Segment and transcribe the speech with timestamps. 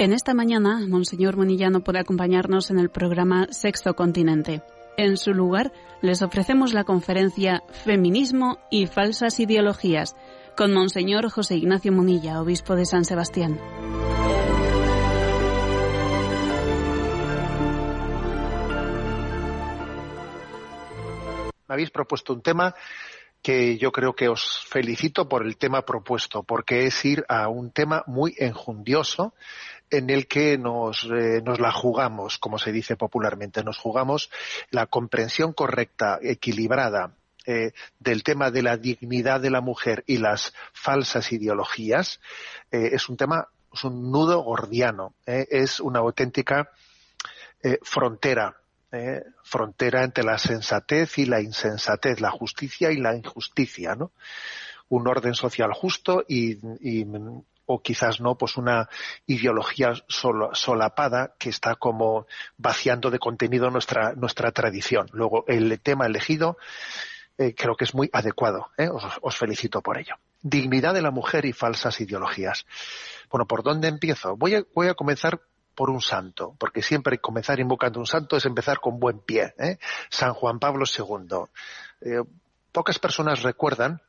[0.00, 4.62] En esta mañana, Monseñor Monillano puede acompañarnos en el programa Sexto Continente.
[4.96, 10.16] En su lugar, les ofrecemos la conferencia Feminismo y falsas ideologías
[10.56, 13.58] con Monseñor José Ignacio Munilla, obispo de San Sebastián.
[21.70, 22.74] Me habéis propuesto un tema
[23.42, 27.70] que yo creo que os felicito por el tema propuesto, porque es ir a un
[27.70, 29.34] tema muy enjundioso
[29.88, 34.32] en el que nos, eh, nos la jugamos, como se dice popularmente, nos jugamos
[34.72, 37.14] la comprensión correcta, equilibrada
[37.46, 42.20] eh, del tema de la dignidad de la mujer y las falsas ideologías,
[42.72, 46.72] eh, es un tema, es un nudo gordiano, es una auténtica
[47.82, 48.59] frontera,
[49.44, 54.12] frontera entre la sensatez y la insensatez, la justicia y la injusticia, ¿no?
[54.88, 57.06] Un orden social justo y, y
[57.72, 58.88] o quizás no, pues una
[59.26, 65.06] ideología solapada que está como vaciando de contenido nuestra, nuestra tradición.
[65.12, 66.58] Luego, el tema elegido
[67.38, 68.70] eh, creo que es muy adecuado.
[68.76, 68.88] ¿eh?
[69.22, 70.16] Os, felicito por ello.
[70.42, 72.66] Dignidad de la mujer y falsas ideologías.
[73.30, 74.36] Bueno, ¿por dónde empiezo?
[74.36, 75.40] Voy a, voy a comenzar
[75.74, 79.54] por un santo, porque siempre comenzar invocando un santo es empezar con buen pie.
[79.58, 79.78] ¿eh?
[80.08, 81.44] San Juan Pablo II.
[82.72, 84.00] pocas personas recuerdan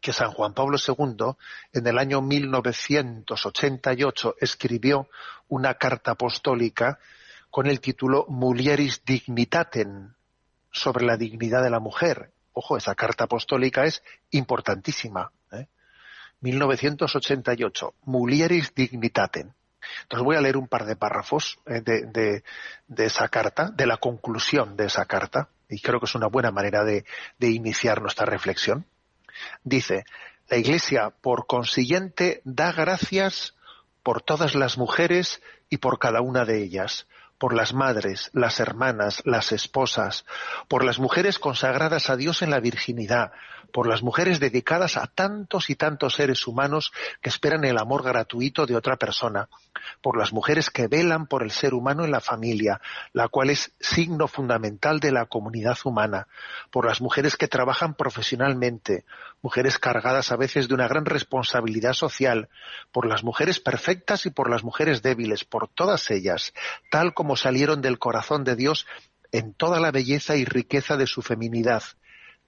[0.00, 1.34] que San Juan Pablo II
[1.72, 5.08] en el año 1988 escribió
[5.48, 6.98] una carta apostólica
[7.50, 10.12] con el título Mulieris Dignitatem
[10.70, 12.32] sobre la dignidad de la mujer.
[12.52, 15.32] Ojo, esa carta apostólica es importantísima.
[16.40, 17.92] 1988, ¿eh?
[18.04, 19.52] Mulieris Dignitatem.
[20.02, 21.80] Entonces voy a leer un par de párrafos ¿eh?
[21.80, 22.42] de,
[22.96, 26.84] esa carta, de la conclusión de esa carta, y creo que es una buena manera
[26.84, 27.04] de
[27.40, 28.86] iniciar nuestra reflexión.
[29.62, 30.04] Dice,
[30.48, 33.54] la Iglesia, por consiguiente, da gracias
[34.02, 37.06] por todas las mujeres y por cada una de ellas,
[37.38, 40.24] por las madres, las hermanas, las esposas,
[40.68, 43.32] por las mujeres consagradas a Dios en la virginidad,
[43.72, 48.66] por las mujeres dedicadas a tantos y tantos seres humanos que esperan el amor gratuito
[48.66, 49.48] de otra persona,
[50.00, 52.80] por las mujeres que velan por el ser humano en la familia,
[53.12, 56.28] la cual es signo fundamental de la comunidad humana,
[56.70, 59.04] por las mujeres que trabajan profesionalmente,
[59.44, 62.48] mujeres cargadas a veces de una gran responsabilidad social,
[62.92, 66.54] por las mujeres perfectas y por las mujeres débiles, por todas ellas,
[66.90, 68.86] tal como salieron del corazón de Dios
[69.32, 71.82] en toda la belleza y riqueza de su feminidad,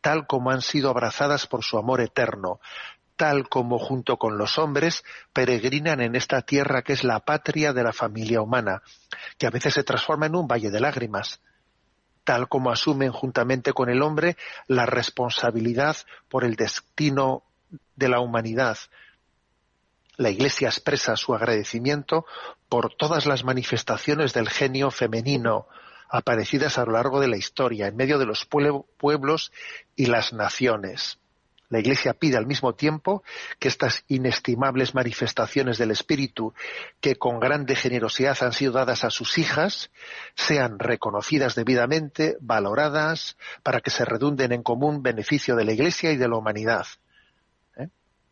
[0.00, 2.60] tal como han sido abrazadas por su amor eterno,
[3.16, 5.04] tal como junto con los hombres
[5.34, 8.80] peregrinan en esta tierra que es la patria de la familia humana,
[9.36, 11.42] que a veces se transforma en un valle de lágrimas,
[12.26, 15.96] tal como asumen juntamente con el hombre la responsabilidad
[16.28, 17.44] por el destino
[17.94, 18.76] de la humanidad.
[20.16, 22.26] La Iglesia expresa su agradecimiento
[22.68, 25.68] por todas las manifestaciones del genio femenino,
[26.08, 29.52] aparecidas a lo largo de la historia, en medio de los pueblos
[29.94, 31.20] y las naciones.
[31.68, 33.22] La Iglesia pide al mismo tiempo
[33.58, 36.54] que estas inestimables manifestaciones del Espíritu,
[37.00, 39.90] que con grande generosidad han sido dadas a sus hijas,
[40.34, 46.16] sean reconocidas debidamente, valoradas, para que se redunden en común beneficio de la Iglesia y
[46.16, 46.86] de la humanidad.
[47.76, 47.88] ¿Eh?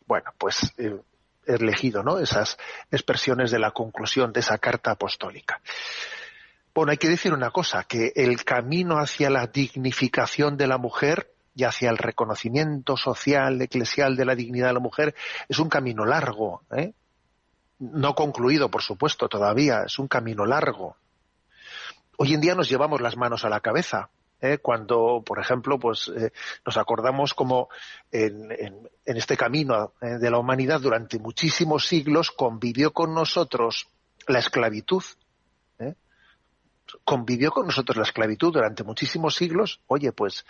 [0.07, 0.97] Bueno, pues eh,
[1.45, 2.19] he elegido ¿no?
[2.19, 2.57] esas
[2.89, 5.59] expresiones de la conclusión de esa carta apostólica.
[6.73, 11.34] Bueno, hay que decir una cosa, que el camino hacia la dignificación de la mujer
[11.55, 15.15] y hacia el reconocimiento social, eclesial de la dignidad de la mujer
[15.47, 16.93] es un camino largo, ¿eh?
[17.79, 20.97] no concluido, por supuesto, todavía, es un camino largo.
[22.17, 24.09] Hoy en día nos llevamos las manos a la cabeza.
[24.41, 24.59] ¿eh?
[24.59, 26.31] Cuando, por ejemplo, pues eh,
[26.65, 27.69] nos acordamos como
[28.11, 33.87] en, en este camino de la humanidad durante muchísimos siglos convivió con nosotros
[34.27, 35.03] la esclavitud,
[37.03, 40.45] convivió con nosotros la esclavitud durante muchísimos siglos, oye, pues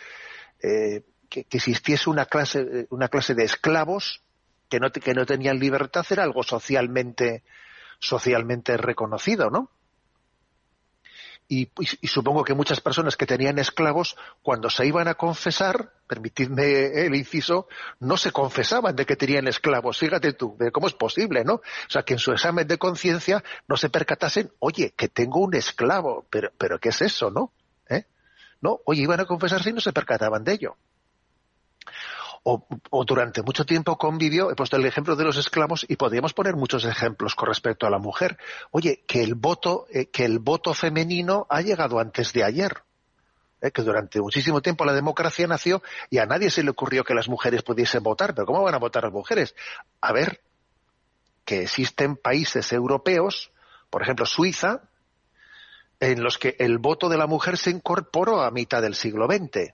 [0.65, 4.21] eh, que, existiese una clase, una clase de esclavos
[4.69, 7.43] que no, que no tenían libertad era algo socialmente,
[7.99, 9.69] socialmente reconocido, ¿no?
[11.47, 11.69] Y,
[12.07, 17.67] supongo que muchas personas que tenían esclavos, cuando se iban a confesar, permitidme el inciso,
[17.99, 19.99] no se confesaban de que tenían esclavos.
[19.99, 21.55] Fíjate tú, ¿cómo es posible, no?
[21.55, 25.53] O sea, que en su examen de conciencia no se percatasen, oye, que tengo un
[25.53, 27.51] esclavo, pero, pero ¿qué es eso, no?
[28.65, 30.75] No, oye, iban a confesarse y no se percataban de ello
[32.47, 36.55] o, durante mucho tiempo convivió, he puesto el ejemplo de los esclavos y podríamos poner
[36.55, 38.37] muchos ejemplos con respecto a la mujer.
[38.69, 42.83] Oye, que el voto, eh, que el voto femenino ha llegado antes de ayer.
[43.61, 43.71] ¿eh?
[43.71, 45.81] que durante muchísimo tiempo la democracia nació
[46.11, 48.35] y a nadie se le ocurrió que las mujeres pudiesen votar.
[48.35, 49.55] Pero ¿cómo van a votar las mujeres?
[49.99, 50.41] A ver,
[51.45, 53.51] que existen países europeos,
[53.89, 54.83] por ejemplo Suiza,
[55.99, 59.73] en los que el voto de la mujer se incorporó a mitad del siglo XX.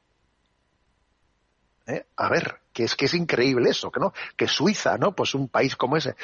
[1.87, 2.05] ¿Eh?
[2.15, 5.13] A ver, que es que es increíble eso, que no, que Suiza, ¿no?
[5.13, 6.15] Pues un país como ese.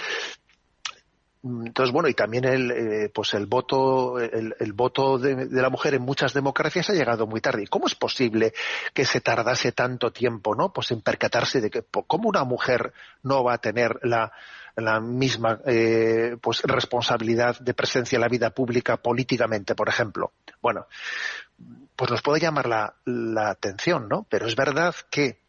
[1.43, 6.01] Entonces, bueno, y también el, eh, pues el voto, el, voto de, la mujer en
[6.01, 7.63] muchas democracias ha llegado muy tarde.
[7.63, 8.53] ¿Y cómo es posible
[8.93, 10.73] que se tardase tanto tiempo, no?
[10.73, 12.91] Pues en percatarse de que cómo una mujer
[13.23, 14.31] no va a tener la,
[14.77, 20.31] la misma eh, pues responsabilidad de presencia en la vida pública políticamente, por ejemplo.
[20.61, 20.87] Bueno,
[21.95, 24.25] pues nos puede llamar la, la atención, ¿no?
[24.29, 25.39] Pero es verdad que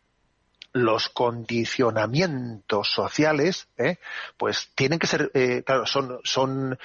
[0.72, 3.98] los condicionamientos sociales, ¿eh?
[4.36, 6.78] pues tienen que ser, eh, claro, son, son,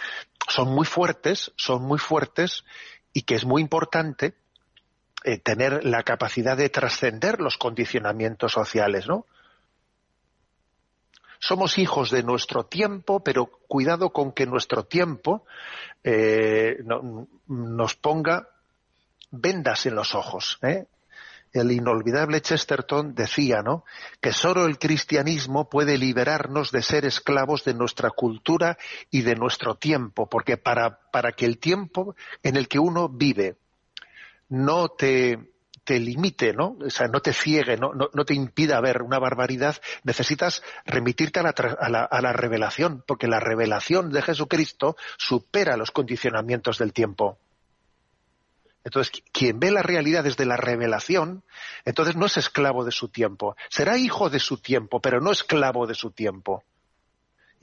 [0.48, 2.64] son muy fuertes, son muy fuertes
[3.14, 4.36] y que es muy importante
[5.24, 9.26] eh, tener la capacidad de trascender los condicionamientos sociales, ¿no?
[11.44, 15.46] Somos hijos de nuestro tiempo, pero cuidado con que nuestro tiempo
[17.48, 18.48] nos ponga
[19.30, 20.58] vendas en los ojos.
[20.62, 20.86] ¿eh?
[21.52, 23.84] el inolvidable Chesterton decía, ¿no?
[24.22, 28.78] Que solo el cristianismo puede liberarnos de ser esclavos de nuestra cultura
[29.12, 33.58] y de nuestro tiempo, porque para, para que el tiempo en el que uno vive
[34.48, 35.53] no te,
[35.84, 36.78] te limite, ¿no?
[36.86, 37.92] O sea, no te ciegue, ¿no?
[37.94, 43.04] No, te impida ver una barbaridad, necesitas remitirte a la, a, la, a la revelación,
[43.06, 47.38] porque la revelación de Jesucristo supera los condicionamientos del tiempo.
[48.84, 51.44] Entonces, quien ve la realidad desde la revelación,
[51.86, 53.56] entonces no es esclavo de su tiempo.
[53.70, 56.64] Será hijo de su tiempo, pero no esclavo de su tiempo.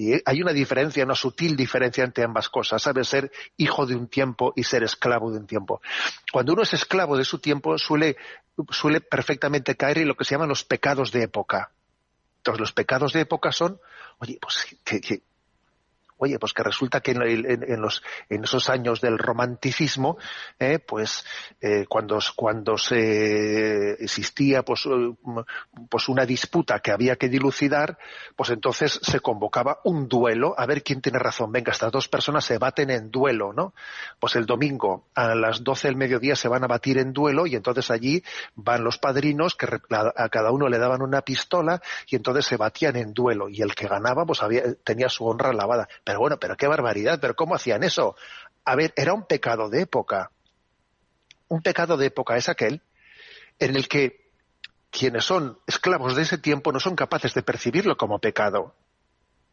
[0.00, 2.80] Y hay una diferencia, una sutil diferencia entre ambas cosas.
[2.80, 5.82] Sabe ser hijo de un tiempo y ser esclavo de un tiempo.
[6.32, 8.16] Cuando uno es esclavo de su tiempo, suele,
[8.70, 11.70] suele perfectamente caer en lo que se llaman los pecados de época.
[12.38, 13.78] Entonces, los pecados de época son,
[14.20, 15.20] oye, pues que,
[16.22, 20.18] Oye, pues que resulta que en, los, en esos años del romanticismo,
[20.58, 21.24] eh, pues
[21.62, 25.14] eh, cuando, cuando se existía pues, eh,
[25.88, 27.96] pues una disputa que había que dilucidar,
[28.36, 31.52] pues entonces se convocaba un duelo, a ver quién tiene razón.
[31.52, 33.72] Venga, estas dos personas se baten en duelo, ¿no?
[34.18, 37.56] Pues el domingo a las 12 del mediodía se van a batir en duelo y
[37.56, 38.22] entonces allí
[38.54, 42.96] van los padrinos que a cada uno le daban una pistola y entonces se batían
[42.96, 46.56] en duelo y el que ganaba pues había, tenía su honra lavada pero bueno, pero
[46.56, 48.16] qué barbaridad, pero ¿cómo hacían eso?
[48.64, 50.32] A ver, era un pecado de época.
[51.46, 52.82] Un pecado de época es aquel
[53.60, 54.28] en el que
[54.90, 58.74] quienes son esclavos de ese tiempo no son capaces de percibirlo como pecado,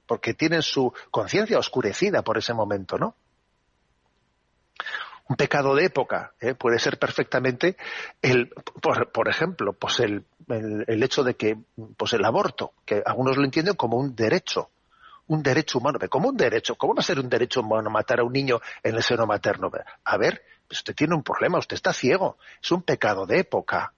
[0.08, 3.16] porque tienen su conciencia oscurecida por ese momento, ¿no?
[5.30, 6.56] Un pecado de época ¿eh?
[6.56, 7.78] puede ser perfectamente
[8.24, 8.50] el,
[8.82, 11.56] por, ejemplo, pues el, el, hecho de que,
[11.98, 14.72] pues el aborto, que algunos lo entienden como un derecho,
[15.28, 16.00] un derecho humano.
[16.10, 16.76] ¿Cómo un derecho?
[16.76, 19.72] ¿Cómo va a ser un derecho humano matar a un niño en el seno materno?
[20.04, 22.38] A ver, usted tiene un problema, usted está ciego.
[22.62, 23.94] Es un pecado de época.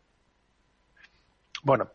[1.63, 1.89] Bueno,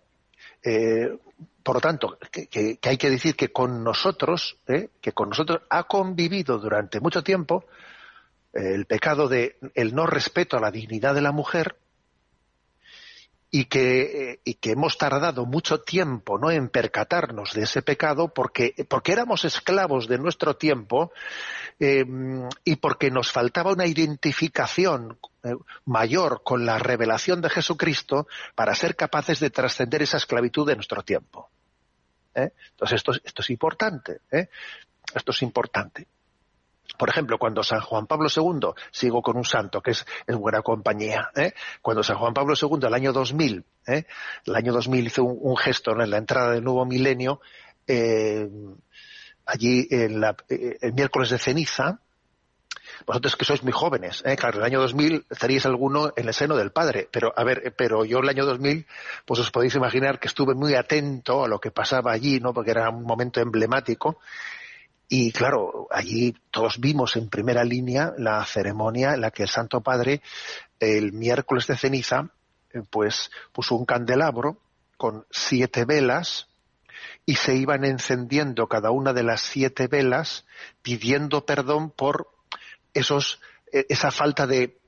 [0.63, 1.19] eh,
[1.63, 5.85] por lo tanto, que, hay que decir que con nosotros, eh, que con nosotros ha
[5.85, 7.65] convivido durante mucho tiempo
[8.53, 11.77] eh, el pecado de el no respeto a la dignidad de la mujer
[13.55, 16.51] y que, eh, y que hemos tardado mucho tiempo ¿no?
[16.51, 21.13] en percatarnos de ese pecado porque, porque éramos esclavos de nuestro tiempo
[21.79, 22.05] eh,
[22.65, 25.53] y porque nos faltaba una identificación eh,
[25.85, 31.05] mayor con la revelación de Jesucristo para ser capaces de trascender esa esclavitud de nuestro
[31.05, 31.49] tiempo.
[32.35, 34.23] Entonces esto, esto es importante.
[35.15, 36.09] Esto es importante.
[36.99, 41.31] Por ejemplo, cuando San Juan Pablo II, sigo con un santo que es, buena compañía,
[41.35, 41.53] ¿eh?
[41.83, 44.05] cuando San Juan Pablo II, el año 2000, ¿eh?
[44.47, 47.41] el año 2000 hizo un, gesto en la entrada del nuevo milenio,
[47.87, 48.49] eh,
[49.47, 51.99] allí en la, el miércoles de ceniza,
[53.07, 54.37] vosotros que sois muy jóvenes, ¿eh?
[54.37, 58.05] claro, el año 2000 estaríais alguno en el seno del Padre, pero a ver, pero
[58.05, 58.87] yo el año 2000,
[59.25, 62.55] pues os podéis imaginar que estuve muy atento a lo que pasaba allí, ¿no?
[62.55, 64.21] Porque era un momento emblemático
[65.09, 69.83] y claro, allí todos vimos en primera línea la ceremonia en la que el Santo
[69.83, 70.23] Padre,
[70.81, 72.31] el miércoles de ceniza,
[72.73, 74.59] eh, pues puso un candelabro
[74.97, 76.49] con siete velas
[77.27, 80.47] y se iban encendiendo cada una de las siete velas
[80.83, 82.29] pidiendo perdón por
[82.95, 83.41] esos,
[83.73, 84.79] e, esa falta de,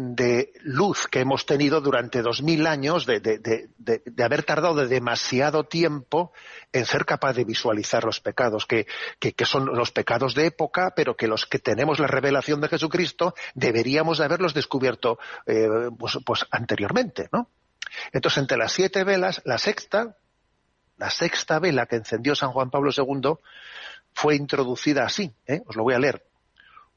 [0.00, 5.64] de luz que hemos tenido durante dos mil años de, de, haber tardado de demasiado
[5.64, 6.32] tiempo
[6.72, 8.86] en ser capaz de visualizar los pecados, que,
[9.18, 13.34] que, son los pecados de época, pero que los que tenemos la revelación de Jesucristo
[13.54, 15.66] deberíamos de haberlos descubierto eh,
[15.98, 17.50] pues, pues, anteriormente, ¿no?
[18.12, 20.16] Entonces, entre las siete velas, la sexta,
[20.96, 23.32] la sexta vela que encendió San Juan Pablo II
[24.12, 25.60] fue introducida así, ¿eh?
[25.66, 26.27] os lo voy a leer.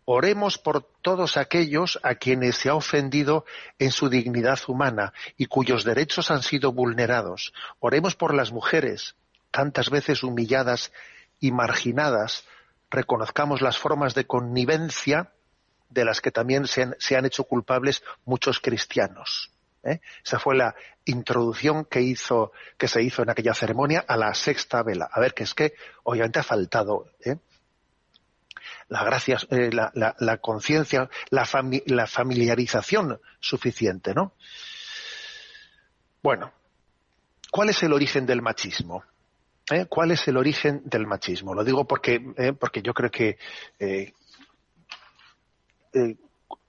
[0.06, 3.46] Oremos por todos aquellos a quienes se ha ofendido
[3.78, 7.54] en su dignidad humana y cuyos derechos han sido vulnerados.
[7.80, 9.16] Oremos por las mujeres,
[9.52, 10.92] tantas veces humilladas
[11.40, 12.46] y marginadas.
[12.90, 15.32] Reconozcamos las formas de connivencia
[15.90, 16.84] de las que también se
[17.16, 19.52] han, hecho culpables muchos cristianos.
[19.84, 20.00] ¿eh?
[20.26, 20.74] Esa fue la
[21.06, 25.10] introducción que hizo, que se hizo en aquella ceremonia a la sexta vela.
[25.12, 27.36] A ver, que es que obviamente ha faltado ¿eh?
[28.92, 34.34] La gracia, eh, la, conciencia, la, familiarización suficiente, ¿no?
[36.22, 36.52] Bueno,
[37.50, 39.06] ¿cuál es el origen del machismo?
[39.72, 39.86] ¿Eh?
[39.86, 41.54] ¿Cuál es el origen del machismo?
[41.54, 42.52] Lo digo porque, ¿eh?
[42.52, 43.38] porque yo creo que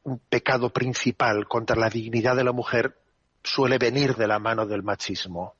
[0.05, 2.97] un pecado principal contra la dignidad de la mujer
[3.43, 5.57] suele venir de la mano del machismo.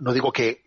[0.00, 0.63] No digo que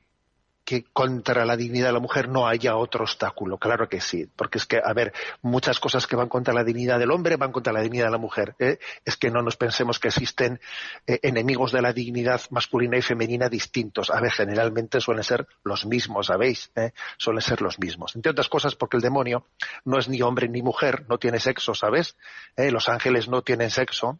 [0.68, 3.58] que contra la dignidad de la mujer no haya otro obstáculo.
[3.58, 7.00] Claro que sí, porque es que, a ver, muchas cosas que van contra la dignidad
[7.00, 8.54] del hombre van contra la dignidad de la mujer.
[8.60, 8.78] ¿eh?
[9.06, 10.60] Es que no nos pensemos que existen
[11.08, 14.10] eh, enemigos de la dignidad masculina y femenina distintos.
[14.10, 16.70] A ver, generalmente suelen ser los mismos, ¿sabéis?
[16.76, 16.92] ¿Eh?
[17.16, 18.18] Suelen ser los mismos.
[18.18, 19.48] Entre otras cosas porque el demonio
[19.86, 22.18] no es ni hombre ni mujer, no tiene sexo, ¿sabes?
[22.58, 24.20] Los ángeles no tienen sexo.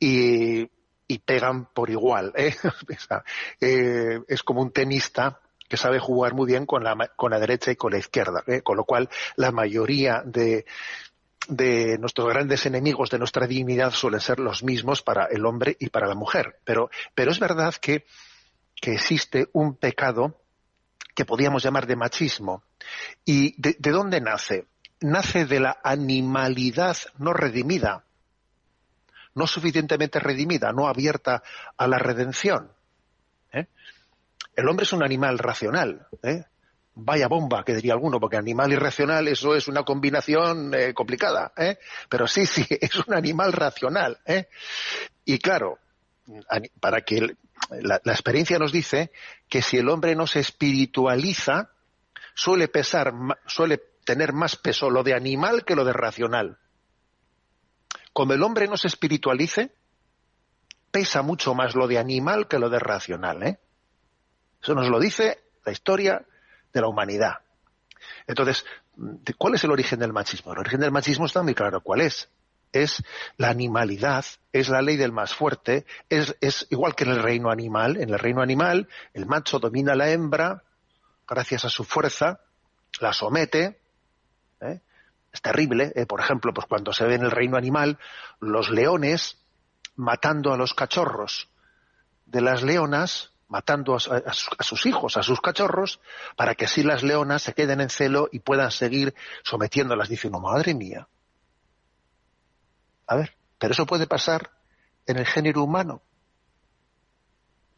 [0.00, 0.70] Y
[1.06, 2.32] y pegan por igual.
[2.36, 2.54] ¿eh?
[3.60, 4.20] ¿eh?
[4.28, 7.76] es como un tenista que sabe jugar muy bien con la, con la derecha y
[7.76, 8.60] con la izquierda, ¿eh?
[8.60, 10.66] con lo cual la mayoría de,
[11.48, 15.88] de nuestros grandes enemigos de nuestra dignidad suelen ser los mismos para el hombre y
[15.88, 16.60] para la mujer.
[16.64, 18.04] Pero, pero es verdad que,
[18.74, 20.42] que existe un pecado
[21.14, 22.64] que podríamos llamar de machismo.
[23.24, 24.66] ¿Y de, de dónde nace?
[25.00, 28.04] Nace de la animalidad no redimida
[29.34, 31.42] no suficientemente redimida, no abierta
[31.76, 32.72] a la redención.
[33.52, 33.66] ¿eh?
[34.54, 36.06] El hombre es un animal racional.
[36.22, 36.44] ¿eh?
[36.94, 41.52] Vaya bomba, que diría alguno, porque animal y racional eso es una combinación eh, complicada.
[42.08, 44.18] Pero sí, sí, es un animal racional.
[45.24, 45.78] Y claro,
[46.80, 47.36] para que
[47.70, 49.10] la, la, experiencia nos dice
[49.48, 51.70] que si el hombre no se espiritualiza,
[52.34, 53.14] suele pesar,
[53.46, 56.58] suele tener más peso lo de animal que lo de racional.
[58.12, 59.74] Como el hombre no se espiritualice,
[60.90, 63.42] pesa mucho más lo de animal que lo de racional.
[63.42, 63.58] ¿eh?
[64.62, 66.24] Eso nos lo dice la historia
[66.72, 67.38] de la humanidad.
[68.26, 68.64] Entonces,
[69.38, 70.52] ¿cuál es el origen del machismo?
[70.52, 72.28] El origen del machismo está muy claro cuál es.
[72.72, 73.02] Es
[73.36, 77.50] la animalidad, es la ley del más fuerte, es, es igual que en el reino
[77.50, 77.98] animal.
[77.98, 80.62] En el reino animal, el macho domina a la hembra,
[81.28, 82.40] gracias a su fuerza,
[83.00, 83.78] la somete,
[84.60, 84.80] ¿eh?
[85.32, 85.92] Es terrible.
[85.94, 86.06] ¿eh?
[86.06, 87.98] por ejemplo, pues cuando se ve en el reino animal
[88.40, 89.38] los leones
[89.96, 91.48] matando a los cachorros
[92.26, 94.00] de las leonas, matando a,
[94.62, 96.00] sus hijos, a sus cachorros,
[96.36, 100.08] para que así las leonas se queden en celo y puedan seguir sometiéndolas.
[100.08, 101.08] Diciendo, madre mía.
[103.06, 104.50] A ver, pero eso puede pasar
[105.06, 106.02] en el género humano.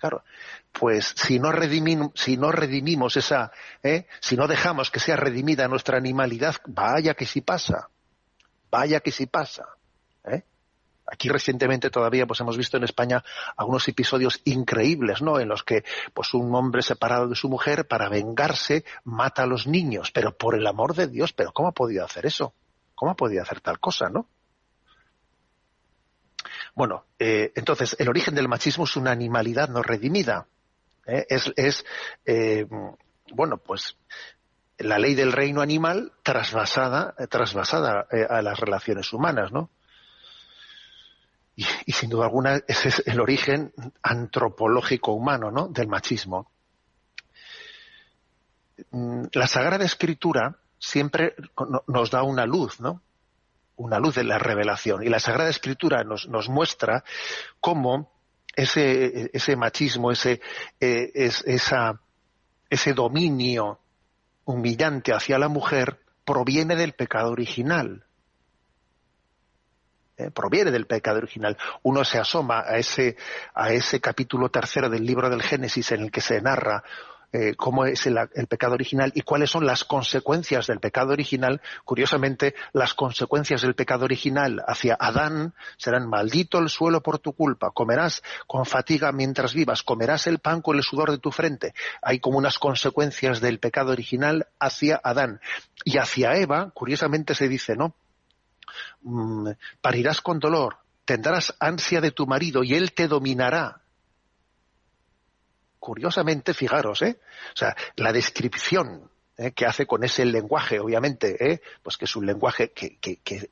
[0.04, 0.22] Claro,
[0.70, 3.50] pues si no redimimos, si no redimimos esa,
[3.82, 4.06] ¿eh?
[4.20, 7.88] si no dejamos que sea redimida nuestra animalidad, vaya que sí pasa,
[8.70, 9.64] vaya que sí pasa.
[10.30, 10.42] ¿eh?
[11.06, 13.24] Aquí recientemente todavía pues hemos visto en España
[13.56, 15.40] algunos episodios increíbles, ¿no?
[15.40, 19.66] En los que pues un hombre separado de su mujer para vengarse mata a los
[19.66, 22.52] niños, pero por el amor de Dios, pero ¿cómo ha podido hacer eso?
[22.94, 24.26] ¿Cómo ha podido hacer tal cosa, no?
[26.74, 30.46] Bueno, eh, entonces, el origen del machismo es una animalidad no redimida.
[31.06, 31.26] ¿eh?
[31.28, 31.84] Es,
[32.26, 32.66] eh,
[33.32, 33.96] bueno, pues
[34.78, 39.70] la ley del reino animal trasvasada, trasvasada a las relaciones humanas, ¿no?
[41.56, 45.68] Y, y, sin duda alguna ese es el origen antropológico humano, ¿no?
[45.68, 46.50] Del machismo.
[48.90, 51.34] Mm, la Sagrada Escritura siempre
[51.86, 53.02] nos da una luz, ¿no?
[53.76, 55.02] Una luz de la revelación.
[55.02, 57.04] Y la Sagrada Escritura nos, nos muestra
[57.60, 58.12] cómo
[58.54, 60.40] ese, ese machismo, ese,
[60.80, 62.00] eh, esa,
[62.70, 63.80] ese dominio
[64.44, 68.04] humillante hacia la mujer proviene del pecado original.
[70.16, 71.56] Eh, proviene del pecado original.
[71.82, 73.16] Uno se asoma a ese,
[73.52, 76.84] a ese capítulo tercero del libro del Génesis en el que se narra
[77.36, 82.54] eh, cómo es el, pecado original y cuáles son las consecuencias del pecado original, curiosamente,
[82.72, 88.22] las consecuencias del pecado original hacia Adán serán maldito el suelo por tu culpa, comerás
[88.46, 91.74] con fatiga mientras vivas, comerás el pan con el sudor de tu frente.
[92.02, 95.40] Hay como unas consecuencias del pecado original hacia Adán.
[95.84, 97.96] Y hacia Eva, curiosamente se dice, ¿no?
[99.02, 99.48] Mm,
[99.80, 103.80] parirás con dolor, tendrás ansia de tu marido y él te dominará
[105.84, 107.18] curiosamente, fijaros, ¿eh?
[107.52, 109.52] O sea, la descripción ¿eh?
[109.52, 111.60] que hace con ese lenguaje, obviamente, ¿eh?
[111.82, 112.98] pues que es un lenguaje que,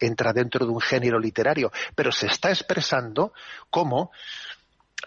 [0.01, 3.35] entra dentro de un género literario, pero se está expresando
[3.69, 4.13] como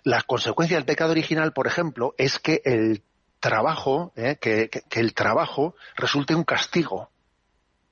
[0.03, 3.01] la consecuencia del pecado original, por ejemplo, es que el
[3.39, 4.38] trabajo, ¿eh?
[4.39, 7.10] que, el trabajo resulte un castigo.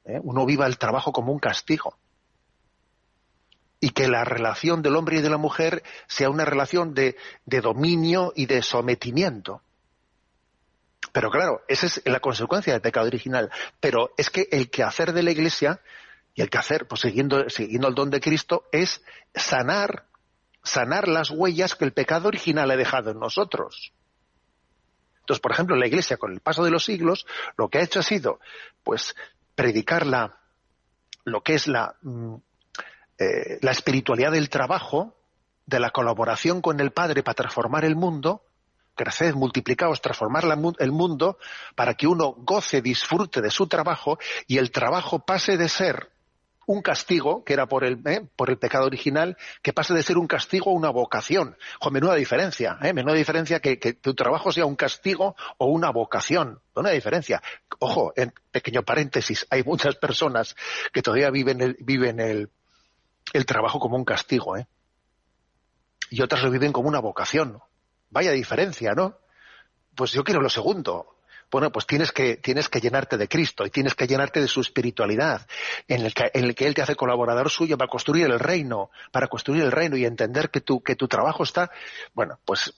[0.06, 1.98] Uno viva el trabajo como un castigo
[3.84, 8.32] y que la relación del hombre y de la mujer sea una relación de, dominio
[8.34, 9.62] y de sometimiento.
[11.12, 13.52] Pero claro, esa es la consecuencia del pecado original.
[13.82, 15.82] Pero es que el quehacer de la Iglesia
[16.34, 19.04] y el quehacer, pues siguiendo, siguiendo el don de Cristo, es
[19.36, 20.06] sanar,
[20.64, 23.92] sanar las huellas que el pecado original ha dejado en nosotros.
[25.20, 27.26] Entonces, por ejemplo, la Iglesia, con el paso de los siglos,
[27.58, 28.40] lo que ha hecho ha sido,
[28.82, 29.14] pues,
[29.56, 30.38] predicar la,
[31.26, 32.36] lo que es la, mm,
[33.18, 35.16] eh, la espiritualidad del trabajo,
[35.66, 38.44] de la colaboración con el Padre para transformar el mundo,
[38.96, 40.44] crecer, multiplicaos, transformar
[40.80, 41.38] el mundo,
[41.76, 46.14] para que uno goce, disfrute de su trabajo y el trabajo pase de ser
[46.66, 50.18] un castigo, que era por el, eh, por el pecado original, que pase de ser
[50.18, 51.58] un castigo a una vocación.
[51.80, 52.94] Con menuda diferencia, ¿eh?
[52.94, 56.60] menuda diferencia que, tu trabajo sea un castigo o una vocación.
[56.76, 57.42] Una diferencia.
[57.80, 60.56] Ojo, en pequeño paréntesis, hay muchas personas
[60.92, 62.50] que todavía viven el, viven el,
[63.32, 64.68] el trabajo como un castigo, ¿eh?
[66.10, 67.60] Y otras lo viven como una vocación.
[68.10, 69.18] Vaya diferencia, ¿no?
[69.96, 71.18] Pues yo quiero lo segundo.
[71.50, 74.62] Bueno, pues tienes que, tienes que llenarte de Cristo y tienes que llenarte de su
[74.62, 75.46] espiritualidad,
[75.88, 78.90] en el, que, en el que Él te hace colaborador suyo para construir el reino,
[79.12, 81.70] para construir el reino y entender que tu, que tu trabajo está,
[82.16, 82.74] bueno, pues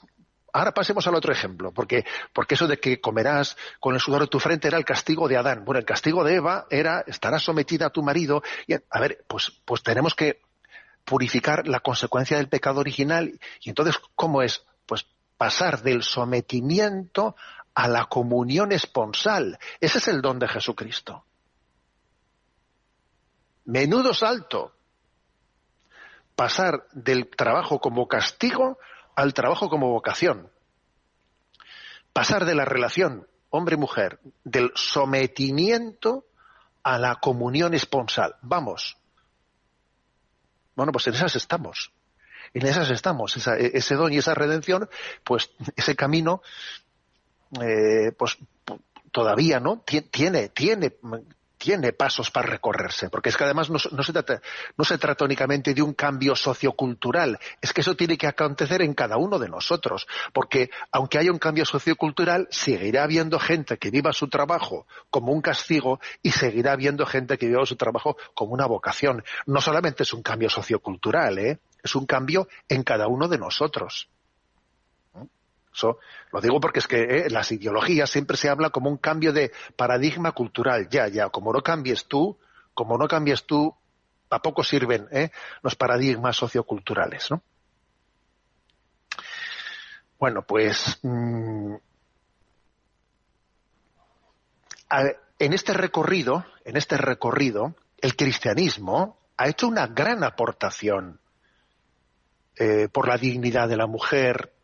[0.55, 4.27] Ahora pasemos al otro ejemplo, porque, porque eso de que comerás con el sudor de
[4.27, 5.65] tu frente era el castigo de Adán.
[5.65, 8.41] Bueno, el castigo de Eva era estarás sometida a tu marido.
[8.65, 10.39] Y, a ver, pues, pues tenemos que
[11.03, 13.37] purificar la consecuencia del pecado original.
[13.59, 14.63] Y entonces, ¿cómo es?
[14.85, 17.35] Pues pasar del sometimiento
[17.73, 19.59] a la comunión esponsal.
[19.81, 21.25] Ese es el don de Jesucristo.
[23.65, 24.71] Menudo salto.
[26.33, 28.79] Pasar del trabajo como castigo
[29.15, 30.51] al trabajo como vocación.
[32.13, 36.25] Pasar de la relación hombre-mujer, del sometimiento
[36.83, 38.35] a la comunión esponsal.
[38.41, 38.97] Vamos.
[40.75, 41.91] Bueno, pues en esas estamos.
[42.53, 43.35] En esas estamos.
[43.37, 44.89] ese don y esa redención,
[45.23, 46.41] pues ese camino,
[47.61, 48.37] eh, pues
[49.11, 50.97] todavía no tiene, tiene
[51.65, 54.39] tiene pasos para recorrerse, porque es que además no, se trata,
[54.77, 58.93] no se trata únicamente de un cambio sociocultural, es que eso tiene que acontecer en
[58.93, 64.13] cada uno de nosotros, porque aunque haya un cambio sociocultural, seguirá habiendo gente que viva
[64.13, 68.67] su trabajo como un castigo y seguirá habiendo gente que viva su trabajo como una
[68.67, 69.23] vocación.
[69.47, 71.57] No solamente es un cambio sociocultural, ¿eh?
[71.83, 74.07] es un cambio en cada uno de nosotros
[76.31, 79.51] lo digo porque es que eh, las ideologías siempre se habla como un cambio de
[79.75, 80.87] paradigma cultural.
[80.89, 82.37] Ya, ya, como no cambies tú,
[82.73, 83.75] como no cambies tú,
[84.29, 87.41] a poco sirven eh, los paradigmas socioculturales, ¿no?
[90.17, 91.75] Bueno, pues mm,
[95.39, 101.19] en este recorrido, en este recorrido, el cristianismo ha hecho una gran aportación
[102.55, 104.54] eh, por la dignidad de la mujer,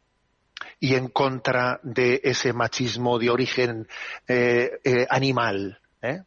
[0.82, 3.88] y en contra de ese machismo de origen
[4.28, 6.24] eh, eh, animal, ¿eh?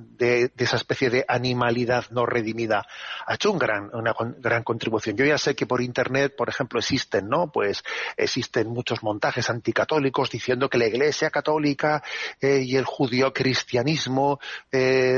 [0.00, 2.86] de, esa especie de animalidad no redimida,
[3.26, 5.18] ha hecho un gran, una gran contribución.
[5.18, 7.52] Yo ya sé que por Internet, por ejemplo, existen, ¿no?
[7.52, 7.84] Pues
[8.16, 12.02] existen muchos montajes anticatólicos diciendo que la Iglesia católica
[12.40, 14.40] y el judío-cristianismo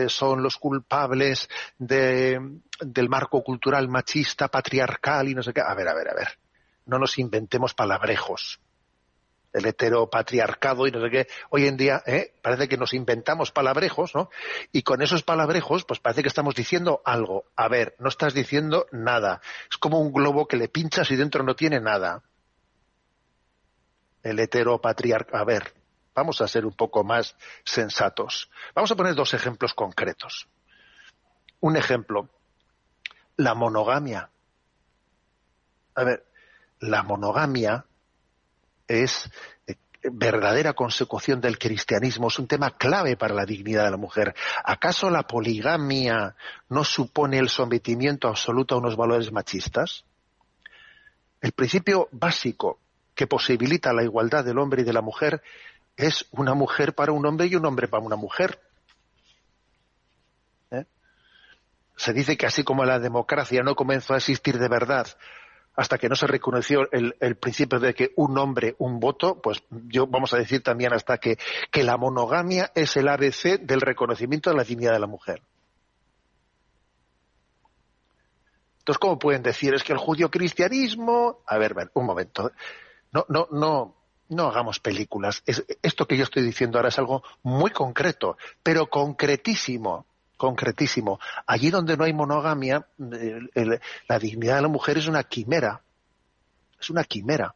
[0.09, 1.49] son los culpables
[1.79, 2.41] de,
[2.81, 5.61] del marco cultural machista, patriarcal y no sé qué.
[5.61, 6.46] A ver, a ver, a ver
[6.87, 8.61] no nos inventemos palabrejos.
[9.53, 11.29] El heteropatriarcado y no sé qué.
[11.51, 12.35] Hoy en día ¿eh?
[12.43, 14.29] parece que nos inventamos palabrejos, ¿no?
[14.71, 17.45] Y con esos palabrejos, pues parece que estamos diciendo algo.
[17.57, 19.41] A ver, no estás diciendo nada.
[19.71, 22.23] Es como un globo que le pinchas y dentro no tiene nada.
[24.23, 25.39] El heteropatriarcado.
[25.39, 25.73] A ver,
[26.15, 28.51] vamos a ser un poco más sensatos.
[28.75, 30.49] Vamos a poner dos ejemplos concretos.
[31.61, 32.29] Un ejemplo,
[33.37, 34.31] la monogamia.
[35.95, 36.26] A ver,
[36.81, 37.85] la monogamia
[38.89, 39.31] es,
[40.11, 44.35] verdadera consecución del cristianismo, es un tema clave para la dignidad de la mujer.
[44.65, 46.37] ¿Acaso la poligamia
[46.69, 50.05] no supone el sometimiento absoluto a unos valores machistas?
[51.41, 52.79] El principio básico
[53.15, 55.43] que posibilita la igualdad del hombre y de la mujer
[55.97, 58.61] es una mujer para un hombre y un hombre para una mujer.
[60.71, 60.85] ¿Eh?
[61.97, 65.09] Se dice que así como la democracia no comenzó a existir de verdad
[65.77, 70.07] hasta que no se reconoció el, principio de que un hombre, un voto, pues yo
[70.07, 71.39] vamos a decir también hasta que,
[71.71, 75.43] que la monogamia es el ABC del reconocimiento de la dignidad de la mujer.
[78.79, 79.75] Entonces, ¿cómo pueden decir?
[79.75, 81.41] Es que el judío cristianismo.
[81.47, 82.53] A ver, un momento.
[83.13, 83.97] No, no, no,
[84.29, 85.43] no hagamos películas.
[85.45, 91.19] esto que yo estoy diciendo ahora es algo muy concreto, pero concretísimo concretísimo.
[91.47, 95.83] Allí donde no hay monogamia, la dignidad de la mujer es una quimera.
[96.81, 97.55] Es una quimera.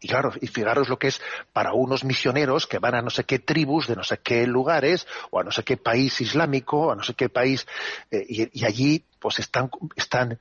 [0.00, 1.20] Y claro, y fijaros lo que es
[1.52, 5.06] para unos misioneros que van a no sé qué tribus de no sé qué lugares
[5.30, 7.66] o a no sé qué país islámico o a no sé qué país
[8.12, 10.38] eh, y, allí pues están están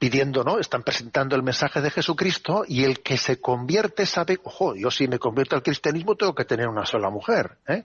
[0.00, 0.58] pidiendo, ¿no?
[0.58, 5.06] Están presentando el mensaje de Jesucristo y el que se convierte sabe, ojo, yo si
[5.06, 7.84] me convierto al cristianismo tengo que tener una sola mujer, ¿eh?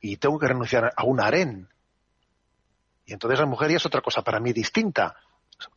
[0.00, 1.68] Y tengo que renunciar a un harén.
[3.04, 5.16] Y entonces la mujer ya es otra cosa para mí distinta.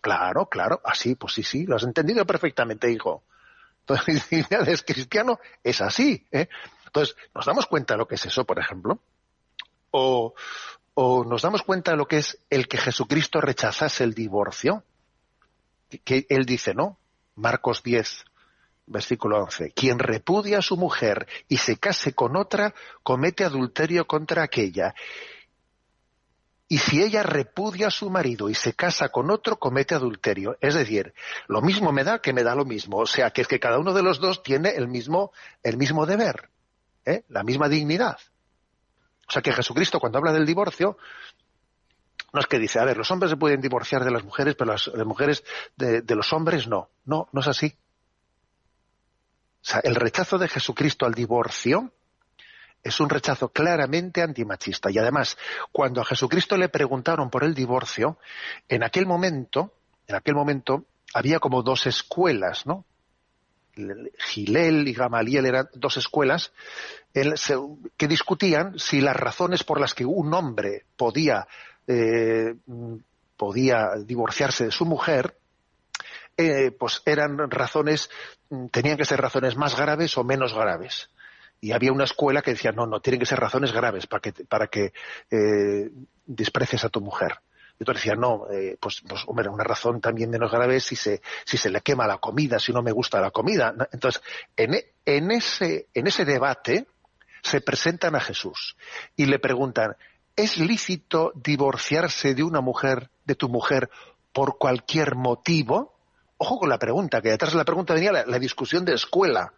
[0.01, 3.23] Claro, claro, así, pues sí, sí, lo has entendido perfectamente, hijo.
[3.81, 4.25] Entonces,
[4.67, 6.25] es cristiano, es así.
[6.31, 6.47] ¿eh?
[6.85, 8.99] Entonces, ¿nos damos cuenta de lo que es eso, por ejemplo?
[9.91, 10.33] O,
[10.93, 14.83] o nos damos cuenta de lo que es el que Jesucristo rechazase el divorcio.
[16.03, 16.97] Que él dice, ¿no?
[17.35, 18.25] Marcos 10,
[18.85, 24.43] versículo 11, quien repudia a su mujer y se case con otra, comete adulterio contra
[24.43, 24.93] aquella.
[26.67, 30.57] Y si ella repudia a su marido y se casa con otro, comete adulterio.
[30.59, 31.13] Es decir,
[31.47, 32.97] lo mismo me da que me da lo mismo.
[32.97, 36.05] O sea, que es que cada uno de los dos tiene el mismo, el mismo
[36.05, 36.49] deber,
[37.05, 37.25] ¿eh?
[37.27, 38.17] la misma dignidad.
[39.27, 40.97] O sea, que Jesucristo cuando habla del divorcio,
[42.31, 44.71] no es que dice, a ver, los hombres se pueden divorciar de las mujeres, pero
[44.71, 45.43] las, mujeres
[45.77, 46.89] de los hombres no.
[47.05, 47.77] No, no es así.
[49.63, 51.93] O sea, el rechazo de Jesucristo al divorcio
[52.83, 54.91] es un rechazo claramente antimachista.
[54.91, 55.37] Y además,
[55.71, 58.17] cuando a Jesucristo le preguntaron por el divorcio,
[58.67, 59.73] en aquel momento,
[60.05, 62.83] en aquel momento, había como dos escuelas, ¿no?
[64.19, 66.51] Gilel y Gamaliel eran dos escuelas
[67.13, 71.47] que discutían si las razones por las que un hombre podía,
[71.87, 72.53] eh,
[73.37, 75.37] podía divorciarse de su mujer
[76.37, 78.09] eh, pues eran razones,
[78.49, 81.09] mm, tenían que ser razones más graves o menos graves.
[81.61, 84.33] Y había una escuela que decía, no, no, tienen que ser razones graves para que,
[84.45, 84.93] para que
[85.31, 85.89] eh,
[86.25, 87.39] desprecies a tu mujer.
[87.79, 90.95] Y otro decía, no, eh, pues, pues, hombre, una razón también menos grave es si
[90.95, 93.73] se, si se le quema la comida, si no me gusta la comida.
[93.91, 94.21] Entonces,
[94.57, 96.87] en, en, ese, en ese debate
[97.41, 98.75] se presentan a Jesús
[99.15, 99.95] y le preguntan,
[100.35, 103.89] ¿es lícito divorciarse de una mujer, de tu mujer,
[104.31, 105.92] por cualquier motivo?
[106.37, 109.53] Ojo con la pregunta, que detrás de la pregunta venía la, discusión de escuela,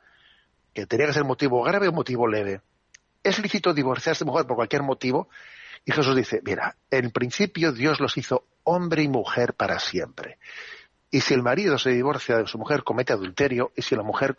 [0.74, 2.62] que tenía que ser motivo grave o motivo leve.
[3.24, 5.30] ¿Es lícito divorciarse de mujer por cualquier motivo?
[5.84, 10.38] Y Jesús dice, mira, en principio Dios los hizo hombre y mujer para siempre.
[11.12, 14.36] Y si el marido se divorcia de su mujer, comete adulterio, y si la mujer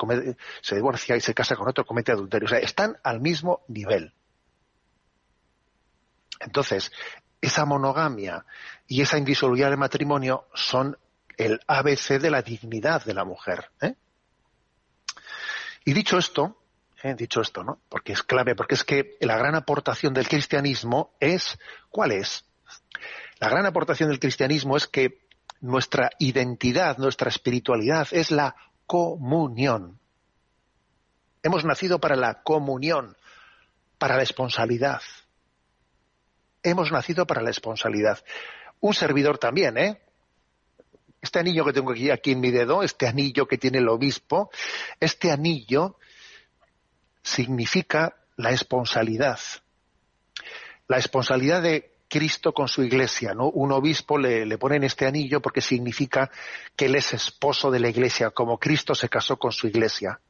[0.61, 2.47] se divorcia y se casa con otro, comete adulterio.
[2.47, 4.13] O sea, están al mismo nivel.
[6.41, 6.93] Entonces,
[7.41, 8.45] esa monogamia
[8.87, 10.99] y esa indisolubilidad matrimonio son
[11.37, 13.71] el ABC de la dignidad de la mujer.
[13.81, 13.95] ¿eh?
[15.85, 16.63] Y dicho esto,
[17.03, 17.15] ¿eh?
[17.15, 17.81] dicho esto, ¿no?
[17.89, 21.59] Porque es clave, porque es que la gran aportación del cristianismo es,
[21.91, 22.45] ¿cuál es?
[23.39, 25.27] La gran aportación del cristianismo es que
[25.61, 29.99] nuestra identidad, nuestra espiritualidad es la comunión.
[31.43, 33.17] Hemos nacido para la comunión,
[33.99, 35.03] para la responsabilidad.
[36.63, 38.25] Hemos nacido para la responsabilidad.
[38.81, 40.03] Un servidor también, ¿eh?
[41.27, 44.49] Este anillo que tengo aquí, en mi dedo, este anillo que tiene el obispo,
[45.01, 45.97] este anillo
[47.21, 49.41] significa la esponsalidad.
[50.87, 53.33] La esponsalidad de Cristo con su iglesia.
[53.37, 56.31] Un obispo le, le pone en este anillo porque significa
[56.77, 60.21] que él es esposo de la iglesia, como Cristo se casó con su iglesia.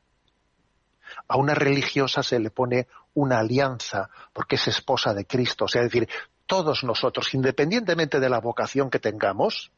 [1.29, 5.67] A una religiosa se le pone una alianza porque es esposa de Cristo.
[5.67, 6.09] O sea, es decir,
[6.47, 9.71] todos nosotros, independientemente de la vocación que tengamos,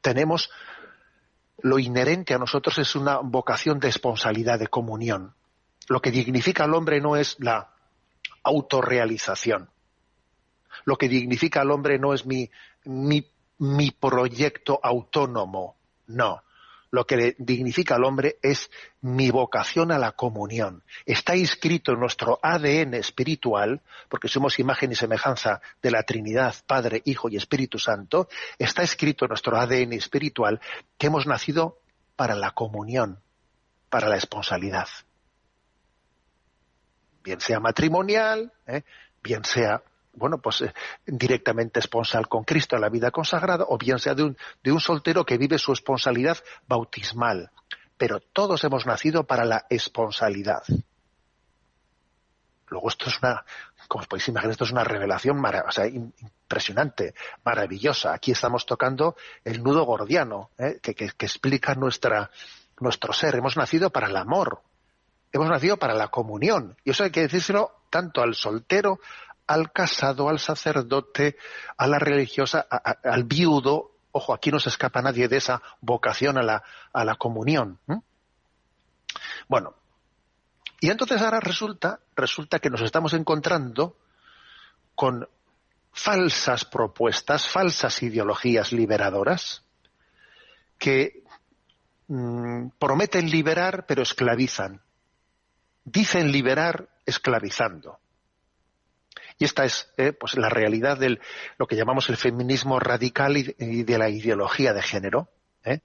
[0.00, 0.50] tenemos
[1.58, 5.34] lo inherente a nosotros es una vocación de esponsalidad, de comunión.
[5.88, 7.70] Lo que dignifica al hombre no es la
[8.42, 9.70] autorrealización.
[10.84, 12.50] Lo que dignifica al hombre no es mi,
[12.84, 13.26] mi,
[13.58, 15.76] mi proyecto autónomo,
[16.08, 16.42] no.
[16.90, 18.70] Lo que dignifica al hombre es
[19.00, 20.82] mi vocación a la comunión.
[21.04, 27.02] Está inscrito en nuestro ADN espiritual, porque somos imagen y semejanza de la Trinidad, Padre,
[27.04, 30.60] Hijo y Espíritu Santo, está escrito en nuestro ADN espiritual
[30.98, 31.78] que hemos nacido
[32.16, 33.20] para la comunión,
[33.90, 34.88] para la esponsalidad.
[37.22, 38.82] Bien sea matrimonial, ¿eh?
[39.22, 39.82] bien sea
[40.16, 40.72] bueno, pues eh,
[41.06, 44.80] directamente esponsal con Cristo en la vida consagrada, o bien sea de un, de un
[44.80, 47.50] soltero que vive su esponsalidad bautismal.
[47.96, 50.62] Pero todos hemos nacido para la esponsalidad.
[52.68, 53.44] Luego esto es una,
[53.86, 55.40] como os podéis imaginar, esto es una revelación
[55.86, 58.12] impresionante, maravillosa.
[58.12, 60.80] Aquí estamos tocando el nudo gordiano, ¿eh?
[60.82, 62.30] que, que, explica nuestra,
[62.80, 63.36] nuestro ser.
[63.36, 64.62] Hemos nacido para el amor,
[65.32, 66.76] hemos nacido para la comunión.
[66.84, 68.98] Y eso hay que decírselo tanto al soltero
[69.46, 71.36] al casado, al sacerdote,
[71.76, 73.92] a la religiosa, al viudo.
[74.12, 77.78] Ojo, aquí no se escapa nadie de esa vocación a la, a la comunión.
[79.48, 79.74] Bueno,
[80.80, 83.96] y entonces ahora resulta, resulta que nos estamos encontrando
[84.94, 85.28] con
[85.92, 89.64] falsas propuestas, falsas ideologías liberadoras
[90.78, 91.22] que
[92.08, 94.82] mm, prometen liberar pero esclavizan.
[95.84, 98.00] Dicen liberar esclavizando.
[99.38, 101.20] Y esta es eh, pues la realidad de
[101.58, 105.28] lo que llamamos el feminismo radical y, de la ideología de género,
[105.64, 105.80] ¿eh?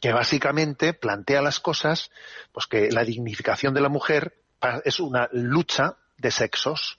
[0.00, 2.10] que básicamente plantea las cosas,
[2.52, 4.36] pues que la dignificación de la mujer
[4.84, 6.98] es una lucha de sexos.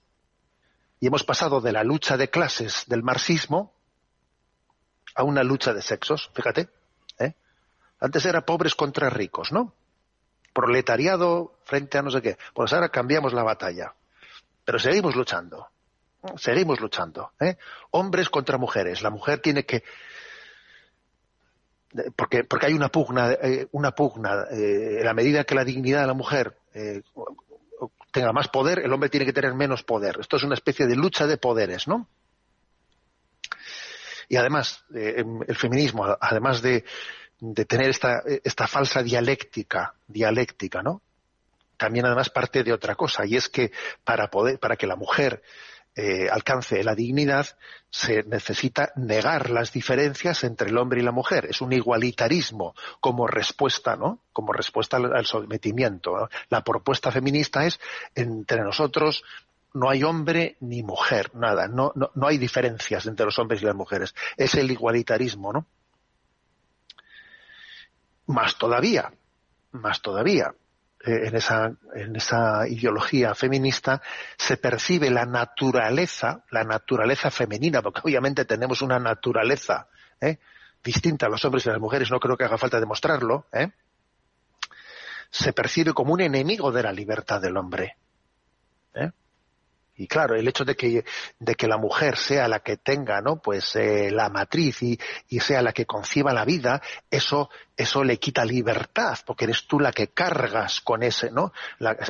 [1.00, 3.74] Y hemos pasado de la lucha de clases del marxismo
[5.14, 6.68] a una lucha de sexos, fíjate.
[7.18, 7.34] ¿eh?
[7.98, 9.74] Antes era pobres contra ricos, ¿no?
[10.52, 12.36] Proletariado frente a no sé qué.
[12.54, 13.94] Pues ahora cambiamos la batalla.
[14.64, 15.68] Pero seguimos luchando.
[16.36, 17.32] Seguimos luchando.
[17.40, 17.56] ¿eh?
[17.90, 19.02] Hombres contra mujeres.
[19.02, 19.82] La mujer tiene que.
[22.16, 24.44] Porque, porque hay una pugna, eh, una pugna.
[24.50, 26.56] Eh, en la medida que la dignidad de la mujer
[28.12, 30.18] tenga más poder, el hombre tiene que tener menos poder.
[30.20, 32.08] Esto es una especie de lucha de poderes, ¿no?
[34.28, 36.84] Y además, el feminismo, además de,
[37.40, 41.02] de tener esta, esta falsa dialéctica, dialéctica, ¿no?
[41.82, 43.72] También además parte de otra cosa, y es que
[44.04, 45.42] para poder, para que la mujer
[45.96, 47.44] eh, alcance la dignidad,
[47.90, 51.46] se necesita negar las diferencias entre el hombre y la mujer.
[51.46, 54.20] Es un igualitarismo como respuesta, ¿no?
[54.32, 56.28] Como respuesta al, sometimiento.
[56.50, 57.80] La propuesta feminista es
[58.14, 59.24] entre nosotros
[59.74, 61.66] no hay hombre ni mujer, nada.
[61.66, 64.14] No, no, no hay diferencias entre los hombres y las mujeres.
[64.36, 65.66] Es el igualitarismo, ¿no?
[68.26, 69.12] Más todavía,
[69.72, 70.54] más todavía.
[71.04, 74.00] Eh, en esa, en esa ideología feminista
[74.36, 79.88] se percibe la naturaleza, la naturaleza femenina, porque obviamente tenemos una naturaleza
[80.20, 80.38] ¿eh?
[80.82, 83.72] distinta a los hombres y a las mujeres, no creo que haga falta demostrarlo, ¿eh?
[85.28, 87.96] se percibe como un enemigo de la libertad del hombre.
[88.94, 89.10] ¿eh?
[89.96, 91.04] Y claro, el hecho de que,
[91.38, 93.42] de que la mujer sea la que tenga, ¿no?
[93.42, 98.18] Pues eh, la matriz y, y, sea la que conciba la vida, eso, eso le
[98.18, 101.52] quita libertad, porque eres tú la que cargas con ese, ¿no?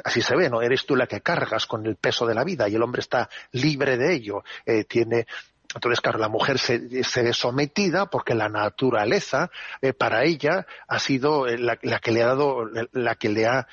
[0.04, 0.62] así se ve, ¿no?
[0.62, 3.28] Eres tú la que cargas con el peso de la vida y el hombre está
[3.50, 4.44] libre de ello.
[4.64, 5.26] Eh, tiene,
[5.74, 10.98] entonces, claro, la mujer se, se ve sometida porque la naturaleza eh, para ella ha
[10.98, 13.66] sido la, la, que le ha dado, la que le ha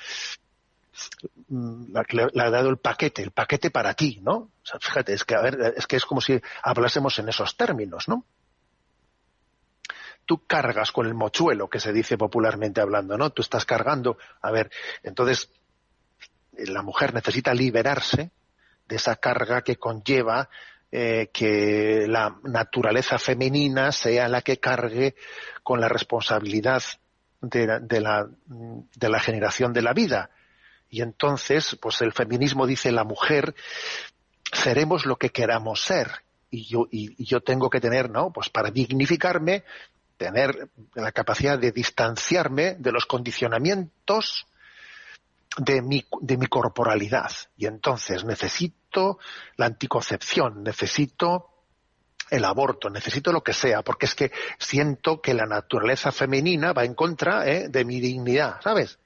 [1.48, 4.50] Mm, le, ha dado el paquete, el paquete para ti, ¿no?
[4.80, 8.24] fíjate, es que, a ver, es que es como si hablásemos en esos términos, ¿no?
[10.26, 13.30] Tú cargas con el mochuelo, que se dice popularmente hablando, ¿no?
[13.30, 14.70] Tú estás cargando, a ver,
[15.02, 15.50] entonces
[16.52, 18.30] la mujer necesita liberarse
[18.86, 20.48] de esa carga que conlleva
[20.92, 25.14] eh, que la naturaleza femenina sea la que cargue
[25.62, 26.82] con la responsabilidad
[27.40, 27.66] de
[28.00, 30.30] la, de la generación de la vida
[30.90, 33.54] y entonces, pues el feminismo dice la mujer,
[34.52, 36.10] seremos lo que queramos ser.
[36.50, 38.32] Y yo, y, yo tengo que tener, ¿no?
[38.32, 39.62] Pues para dignificarme,
[40.16, 44.46] tener la capacidad de distanciarme de los condicionamientos
[45.56, 47.30] de mi, de mi corporalidad.
[47.56, 49.20] Y entonces necesito
[49.56, 51.46] la anticoncepción, necesito
[52.30, 56.84] el aborto, necesito lo que sea, porque es que siento que la naturaleza femenina va
[56.84, 57.68] en contra ¿eh?
[57.68, 58.98] de mi dignidad, ¿sabes?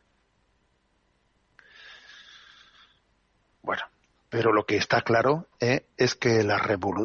[3.65, 3.83] Bueno,
[4.29, 6.61] pero lo que está claro eh, es que la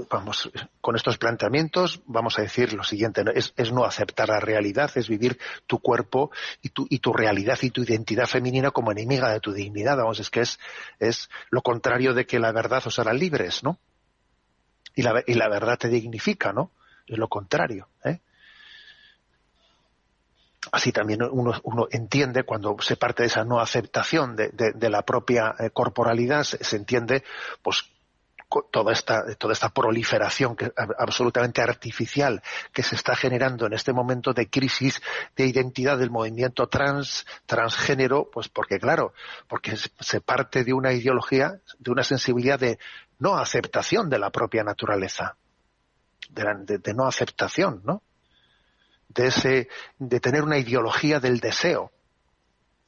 [0.10, 5.08] vamos, con estos planteamientos vamos a decir lo siguiente, es, no aceptar la realidad, es
[5.08, 9.40] vivir tu cuerpo y tu, y tu realidad y tu identidad femenina como enemiga de
[9.40, 10.60] tu dignidad, vamos, es que es,
[11.00, 13.80] es lo contrario de que la verdad os hará libres, ¿no?
[14.96, 16.72] Y la, y la verdad te dignifica, ¿no?
[17.08, 18.20] Es lo contrario, ¿eh?
[20.72, 25.70] Así también uno, entiende cuando se parte de esa no aceptación de, la propia eh,
[25.72, 27.24] corporalidad, se, entiende
[27.62, 27.86] pues
[28.72, 32.42] toda esta, toda esta proliferación que, absolutamente artificial
[32.74, 35.02] que se está generando en este momento de crisis
[35.36, 39.14] de identidad del movimiento trans, transgénero, pues porque claro,
[39.48, 42.80] porque se parte de una ideología, de una sensibilidad de
[43.20, 45.38] no aceptación de la propia naturaleza,
[46.30, 48.02] de no aceptación, ¿no?
[49.10, 49.68] De ese,
[49.98, 51.92] de tener una ideología del deseo.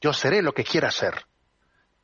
[0.00, 1.26] Yo seré lo que quiera ser.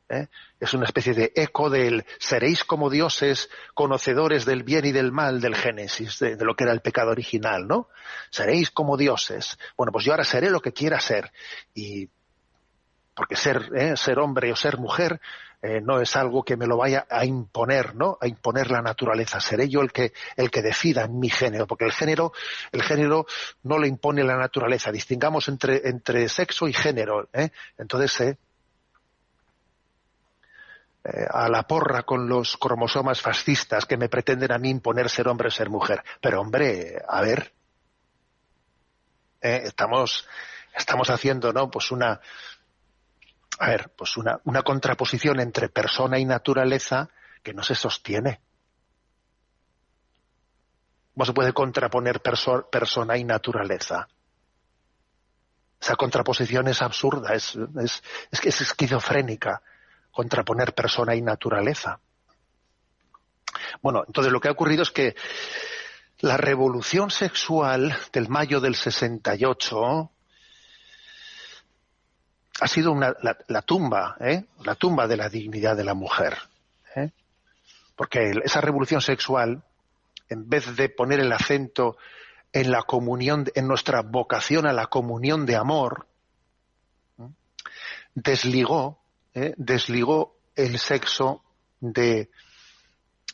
[0.09, 0.27] ¿eh?
[0.59, 5.41] Es una especie de eco del seréis como dioses, conocedores del bien y del mal
[5.41, 7.89] del Génesis, de, lo que era el pecado original, ¿no?
[8.29, 9.57] Seréis como dioses.
[9.77, 11.31] Bueno, pues yo ahora seré lo que quiera ser.
[11.73, 12.09] Y
[13.19, 13.97] porque ser, ¿eh?
[13.97, 15.19] ser hombre o ser mujer
[15.61, 18.17] eh, no es algo que me lo vaya a imponer, ¿no?
[18.21, 19.41] A imponer la naturaleza.
[19.41, 22.31] Seré yo el que, el que decida mi género, porque el género,
[22.71, 23.25] el género
[23.63, 24.89] no le impone la naturaleza.
[24.89, 27.49] Distingamos entre, entre sexo y género, ¿eh?
[27.77, 28.37] Entonces, ¿eh?
[31.03, 35.27] eh a la porra con los cromosomas fascistas que me pretenden a mí imponer ser
[35.27, 36.01] hombre o ser mujer.
[36.21, 37.51] Pero hombre, a ver,
[39.41, 40.25] estamos,
[40.73, 41.69] estamos haciendo, ¿no?
[41.69, 42.21] Pues una,
[43.59, 47.09] a ver, pues una, una contraposición entre persona y naturaleza
[47.43, 48.39] que no se sostiene.
[51.13, 54.07] ¿Cómo se puede contraponer persona y naturaleza?
[55.81, 59.61] Esa contraposición es absurda, es, es, es, es esquizofrénica,
[60.11, 61.99] contraponer persona y naturaleza.
[63.81, 65.15] Bueno, entonces lo que ha ocurrido es que
[66.19, 70.11] la revolución sexual del mayo del 68
[72.61, 74.45] ha sido la, tumba, ¿eh?
[74.63, 76.37] la tumba de la dignidad de la mujer.
[76.95, 77.11] ¿eh?
[77.95, 79.63] Porque esa revolución sexual,
[80.29, 81.97] en vez de poner el acento
[82.51, 86.07] en la comunión, en nuestra vocación a la comunión de amor,
[88.13, 88.99] desligó,
[89.33, 89.53] ¿eh?
[89.57, 91.43] desligó el sexo
[91.79, 92.29] de,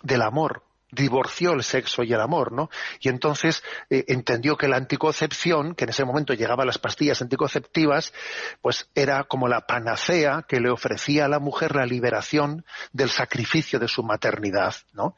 [0.03, 0.63] del amor
[0.95, 2.69] divorció el sexo y el amor, ¿no?
[2.99, 8.13] Y entonces eh, entendió que la anticoncepción, que en ese momento llegaban las pastillas anticonceptivas,
[8.61, 13.77] pues era como la panacea que le ofrecía a la mujer la liberación del sacrificio
[13.77, 15.15] de su maternidad, ¿no?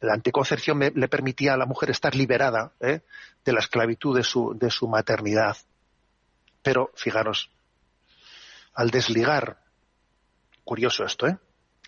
[0.00, 3.02] La anticoncepción le permitía a la mujer estar liberada ¿eh?
[3.44, 5.56] de la esclavitud de su, de su maternidad.
[6.60, 7.50] Pero, fijaros,
[8.74, 9.58] al desligar,
[10.64, 11.38] curioso esto, ¿eh?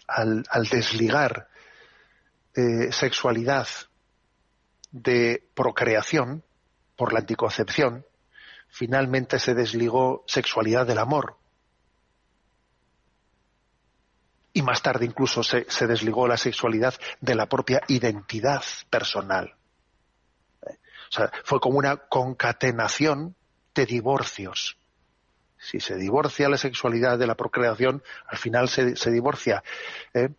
[0.06, 1.48] Al, al desligar
[2.56, 3.66] eh, sexualidad
[4.92, 6.44] de procreación
[6.96, 8.06] por la anticoncepción,
[8.68, 11.36] finalmente se desligó sexualidad del amor.
[14.52, 19.56] Y más tarde incluso se, desligó la sexualidad de la propia identidad personal.
[20.62, 23.34] O sea, fue como una concatenación
[23.74, 24.78] de divorcios.
[25.58, 29.64] Si se divorcia la sexualidad de la procreación, al final se, divorcia
[30.12, 30.30] ¿eh?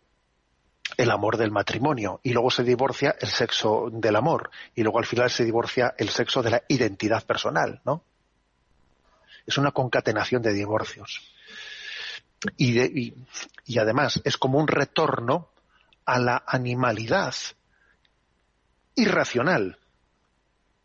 [0.96, 5.06] El amor del matrimonio y luego se divorcia el sexo del amor y luego al
[5.06, 8.02] final se divorcia el sexo de la identidad personal, ¿no?
[9.46, 11.22] Es una concatenación de divorcios.
[12.56, 13.14] Y,
[13.78, 15.48] además es como un retorno
[16.04, 17.34] a la animalidad
[18.94, 19.78] irracional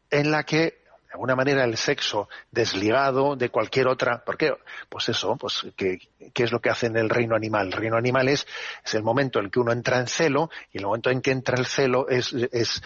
[0.09, 0.80] en la que
[1.11, 4.53] de alguna manera el sexo desligado de cualquier otra, ¿por qué?
[4.87, 5.99] Pues eso, pues ¿qué,
[6.33, 7.67] es lo que hace en el reino animal?
[7.67, 8.47] El reino animal es,
[8.93, 11.65] el momento en que uno entra en celo y el momento en que entra el
[11.65, 12.81] celo es, es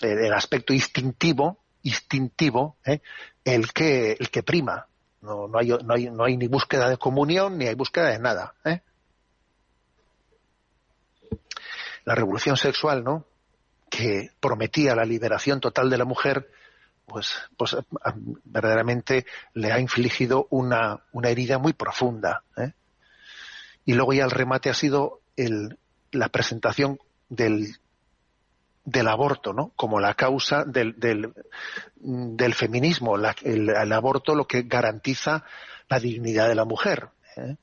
[0.00, 3.02] el aspecto instintivo, instintivo, ¿eh?
[3.44, 4.88] el que el que prima.
[5.20, 8.18] No, no, hay, no, hay, no hay ni búsqueda de comunión ni hay búsqueda de
[8.18, 8.54] nada.
[8.64, 8.80] ¿eh?
[12.04, 13.26] La revolución sexual, ¿no?
[13.88, 16.50] que prometía la liberación total de la mujer,
[17.10, 17.76] pues, pues
[18.44, 22.44] verdaderamente le ha infligido una, una herida muy profunda.
[22.56, 22.72] ¿eh?
[23.84, 25.76] Y luego ya el remate ha sido el,
[26.12, 27.74] la presentación del,
[28.84, 29.72] del aborto, ¿no?
[29.74, 31.34] Como la causa del, del,
[31.96, 35.44] del feminismo, el, el, aborto lo que garantiza
[35.88, 37.08] la dignidad de la mujer.
[37.36, 37.56] ¿eh?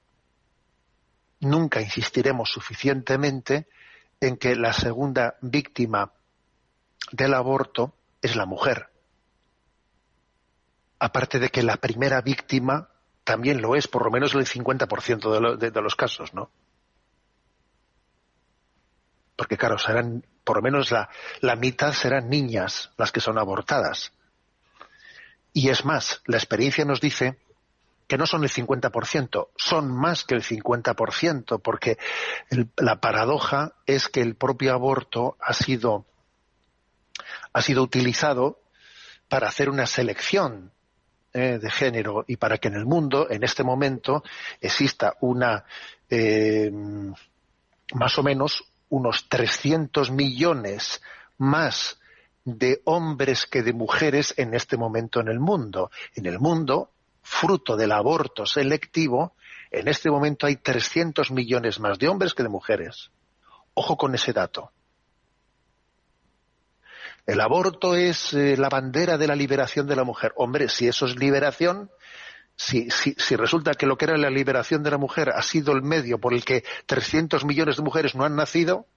[1.39, 3.67] Nunca insistiremos suficientemente
[4.19, 6.11] en que la segunda víctima
[7.13, 8.89] del aborto es la mujer
[10.99, 12.89] aparte de que la primera víctima
[13.23, 16.49] también lo es, por lo menos el 50% de, de, los casos, ¿no?
[19.35, 21.09] Porque claro, serán, por lo menos la,
[21.41, 24.13] la mitad serán niñas las que son abortadas.
[25.53, 27.37] Y es más, la experiencia nos dice
[28.07, 31.97] que no son el 50%, son más que el 50%, porque
[32.77, 36.05] la paradoja es que el propio aborto ha sido,
[37.51, 38.61] ha sido utilizado
[39.27, 40.71] para hacer una selección
[41.37, 44.23] eh, de género y para que en el mundo, en este momento,
[44.59, 45.63] exista una,
[46.09, 46.71] eh,
[47.93, 51.01] más o menos, unos 300 millones
[51.37, 51.99] más
[52.43, 55.91] de hombres que de mujeres en este momento en el mundo.
[56.15, 59.33] En el mundo, fruto del aborto selectivo,
[59.69, 63.11] en este momento hay 300 millones más de hombres que de mujeres.
[63.75, 64.71] Ojo con ese dato.
[67.27, 70.31] El aborto es eh, la bandera de la liberación de la mujer.
[70.37, 71.91] Hombre, si eso es liberación,
[72.55, 75.73] si, si, si, resulta que lo que era la liberación de la mujer ha sido
[75.73, 78.87] el medio por el que 300 millones de mujeres no han nacido,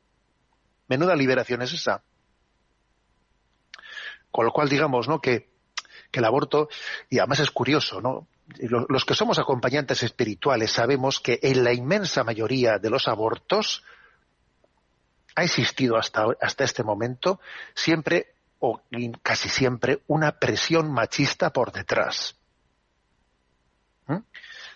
[0.87, 2.05] menuda liberación es esa.
[4.31, 5.21] Con lo cual, digamos, ¿no?
[5.21, 5.51] Que,
[6.13, 6.69] que el aborto,
[7.09, 8.29] y además es curioso, ¿no?
[8.89, 13.83] Los que somos acompañantes espirituales sabemos que en la inmensa mayoría de los abortos
[15.35, 17.41] ha existido hasta, hasta este momento
[17.75, 18.83] siempre o
[19.23, 22.37] casi siempre una presión machista por detrás.
[24.07, 24.19] ¿Mm?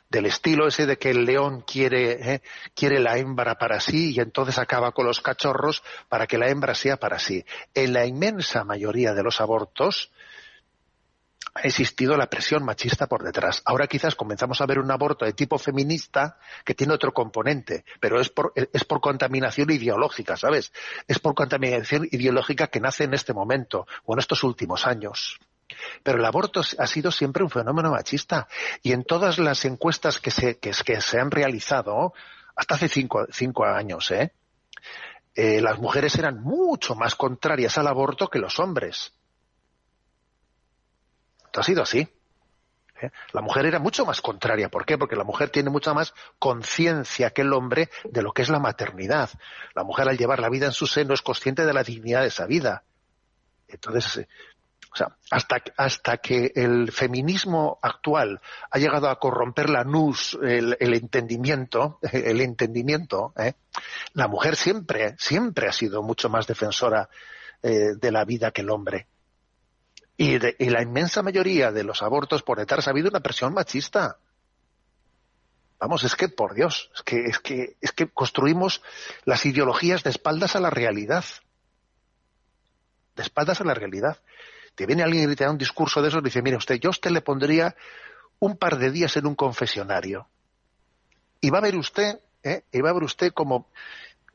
[0.09, 2.43] Del estilo ese de que el león quiere, ¿eh?
[2.75, 6.75] quiere la hembra para sí y entonces acaba con los cachorros para que la hembra
[6.75, 7.45] sea para sí.
[7.75, 10.11] En la inmensa mayoría de los abortos,
[11.55, 13.63] ha existido la presión machista por detrás.
[13.65, 18.21] Ahora quizás comenzamos a ver un aborto de tipo feminista que tiene otro componente, pero
[18.21, 20.73] es por, es por contaminación ideológica, ¿sabes?
[21.07, 25.39] Es por contaminación ideológica que nace en este momento o en estos últimos años.
[26.03, 28.49] Pero el aborto ha sido siempre un fenómeno machista
[28.83, 32.15] y en todas las encuestas que se, que, se han realizado,
[32.57, 34.33] hasta hace cinco, cinco años, ¿eh?
[35.37, 39.13] Eh, las mujeres eran mucho más contrarias al aborto que los hombres
[41.61, 42.09] ha sido así.
[43.01, 43.11] ¿eh?
[43.33, 44.69] La mujer era mucho más contraria.
[44.69, 44.99] ¿Por qué?
[44.99, 48.59] Porque la mujer tiene mucha más conciencia que el hombre de lo que es la
[48.59, 49.31] maternidad.
[49.75, 52.29] La mujer al llevar la vida en su seno es consciente de la dignidad de
[52.29, 52.85] esa vida.
[53.69, 54.29] Entonces, eh,
[54.93, 58.41] o sea, hasta, hasta que el feminismo actual
[58.71, 63.55] ha llegado a corromper la nus, el, entendimiento, el entendimiento, ¿eh?
[64.13, 67.09] la mujer siempre, siempre ha sido mucho más defensora
[67.63, 69.07] de la vida que el hombre.
[70.17, 74.19] Y, de, la inmensa mayoría de los abortos por detrás ha habido una presión machista.
[75.79, 78.81] Vamos, es que por Dios, es que, es que, es que construimos
[79.25, 81.25] las ideologías de espaldas a la realidad.
[83.17, 84.19] De espaldas a la realidad.
[84.75, 86.89] Te viene alguien y te da un discurso de esos y dice, mire usted, yo
[86.89, 87.77] a usted le pondría
[88.39, 90.29] un par de días en un confesionario.
[91.41, 92.63] Y va a ver usted, ¿eh?
[92.73, 93.69] y va a ver usted como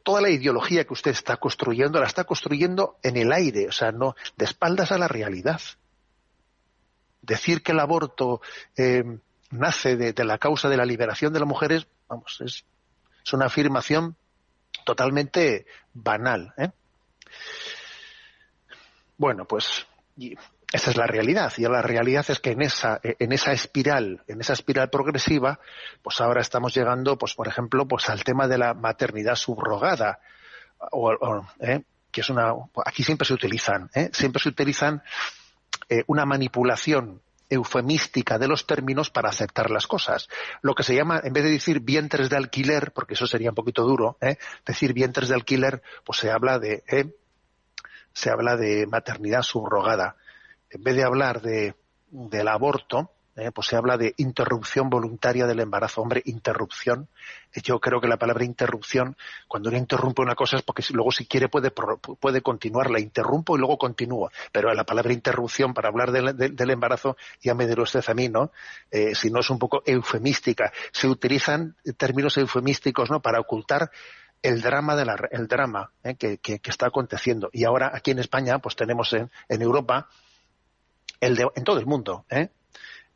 [0.04, 3.92] toda la ideología que usted está construyendo la está construyendo en el aire, o sea,
[3.92, 5.62] no de espaldas a la realidad.
[7.22, 8.42] Decir que el aborto
[8.78, 9.04] eh,
[9.52, 12.66] nace de, la causa de la liberación de las mujeres, vamos, es,
[13.32, 14.16] una afirmación
[14.86, 16.54] totalmente banal.
[16.58, 16.72] ¿eh?
[19.18, 19.86] Bueno, pues
[20.72, 21.52] esa es la realidad.
[21.58, 25.60] Y la realidad es que en esa, en esa espiral, en esa espiral progresiva,
[26.04, 30.20] pues ahora estamos llegando, pues por ejemplo, pues al tema de la maternidad subrogada,
[30.92, 31.84] o, ¿eh?
[32.12, 32.54] que es una,
[32.86, 34.10] aquí siempre se utilizan, ¿eh?
[34.14, 35.02] siempre se utilizan
[35.90, 40.30] eh, una manipulación eufemística de los términos para aceptar las cosas.
[40.62, 43.56] Lo que se llama, en vez de decir vientres de alquiler, porque eso sería un
[43.56, 44.38] poquito duro, ¿eh?
[44.66, 47.16] decir vientres de alquiler, pues se habla de, ¿eh?
[48.14, 50.16] se habla de maternidad subrogada
[50.70, 51.76] en vez de hablar de,
[52.10, 56.02] del aborto, eh, pues se habla de interrupción voluntaria del embarazo.
[56.02, 57.08] Hombre, interrupción.
[57.54, 59.16] Eh, yo creo que la palabra interrupción,
[59.48, 62.92] cuando uno interrumpe una cosa es porque luego si quiere puede, puede continuar.
[62.92, 64.30] La interrumpo y luego continúo.
[64.52, 68.52] Pero la palabra interrupción para hablar del embarazo, ya me dirá usted a mí, ¿no?
[68.92, 70.74] Eh, si no es un poco eufemística.
[70.92, 73.22] Se utilizan términos eufemísticos, ¿no?
[73.22, 73.90] Para ocultar
[74.42, 77.50] el drama de la, el drama que, que, está aconteciendo.
[77.54, 80.08] Y ahora aquí en España, pues tenemos en, en Europa,
[81.22, 82.50] en todo el mundo, ¿eh?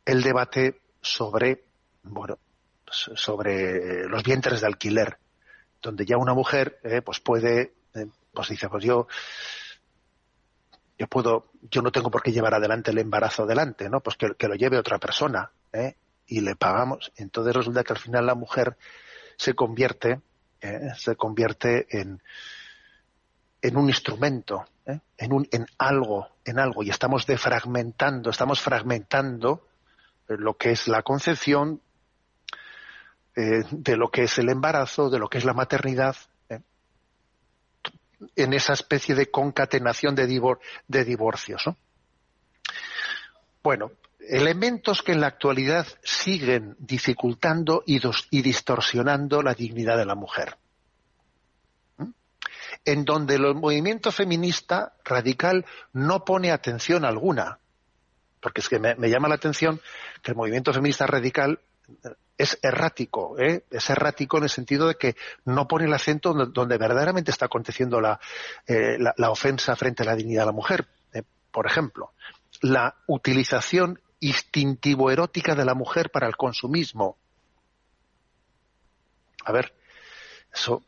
[0.04, 1.64] el debate sobre,
[2.02, 2.38] bueno,
[2.90, 5.18] sobre los vientres de alquiler,
[5.82, 7.02] donde ya una mujer, ¿eh?
[7.02, 9.06] pues puede, eh, pues dice, pues yo,
[10.98, 14.00] yo puedo, yo no tengo por qué llevar adelante el embarazo adelante, ¿no?
[14.00, 15.96] Pues que, lo lleve otra persona, ¿eh?
[16.26, 17.12] Y le pagamos.
[17.16, 18.76] Entonces resulta que al final la mujer
[19.36, 20.20] se convierte,
[20.96, 22.22] se convierte en,
[23.60, 25.00] en un instrumento, ¿eh?
[25.18, 29.66] en, algo, en algo, y estamos defragmentando, estamos fragmentando
[30.28, 31.80] eh, lo que es la concepción,
[33.36, 36.16] eh, de lo que es el embarazo, de lo que es la maternidad,
[38.36, 40.26] en esa especie de concatenación de,
[41.04, 41.64] divorcios.
[43.62, 48.00] Bueno, elementos que en la actualidad siguen dificultando y
[48.40, 50.56] distorsionando la dignidad de la mujer
[52.84, 57.58] en donde el movimiento feminista radical no pone atención alguna.
[58.40, 59.80] porque es que me, llama la atención
[60.22, 61.60] que el movimiento feminista radical
[62.36, 63.64] es errático, ¿eh?
[63.70, 68.00] es errático en el sentido de que no pone el acento donde, verdaderamente está aconteciendo
[68.66, 70.86] eh, la, ofensa frente a la dignidad de la mujer.
[71.12, 71.22] ¿eh?
[71.50, 72.12] Por ejemplo,
[72.60, 77.16] la utilización instintivo-erótica de la mujer para el consumismo.
[79.44, 79.74] A ver,
[80.52, 80.82] eso,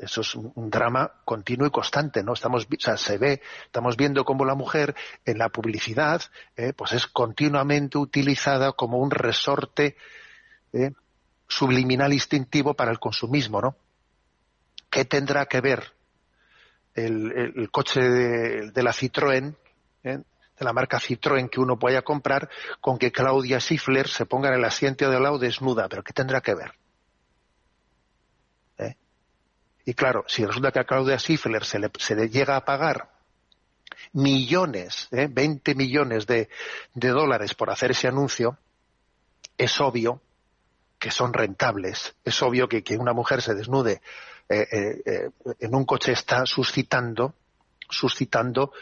[0.00, 2.32] eso es un drama continuo y constante, ¿no?
[2.32, 2.66] Estamos,
[2.96, 4.94] se ve, estamos viendo cómo la mujer
[5.24, 6.22] en la publicidad,
[6.76, 9.96] pues es continuamente utilizada como un resorte
[10.72, 10.92] ¿eh?
[11.48, 13.76] subliminal instintivo para el consumismo, ¿no?
[14.88, 15.92] ¿Qué tendrá que ver
[16.94, 19.54] el, coche de, la Citroën,
[20.02, 20.18] ¿eh?
[20.58, 22.48] de la marca Citroën que uno vaya a comprar,
[22.80, 25.88] con que Claudia Schiffler se ponga en el asiento de al lado desnuda?
[25.88, 26.72] ¿Pero qué tendrá que ver?
[28.78, 28.96] ¿Eh?
[29.90, 33.10] Y claro, si resulta que a Claudia Schiffler se le, se le llega a pagar
[34.12, 35.26] millones, ¿eh?
[35.28, 36.48] 20 millones de,
[36.94, 38.56] dólares por hacer ese anuncio,
[39.58, 40.22] es obvio
[40.96, 42.14] que son rentables.
[42.24, 44.00] Es obvio que que una mujer se desnude
[44.48, 47.34] eh, eh, eh, en un coche está suscitando,
[47.88, 48.72] suscitando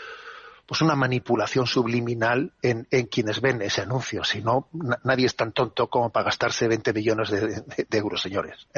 [0.67, 4.25] pues una manipulación subliminal en, quienes ven ese anuncio.
[4.25, 4.69] Si no,
[5.05, 8.69] nadie es tan tonto como para gastarse 20 millones de, euros, señores.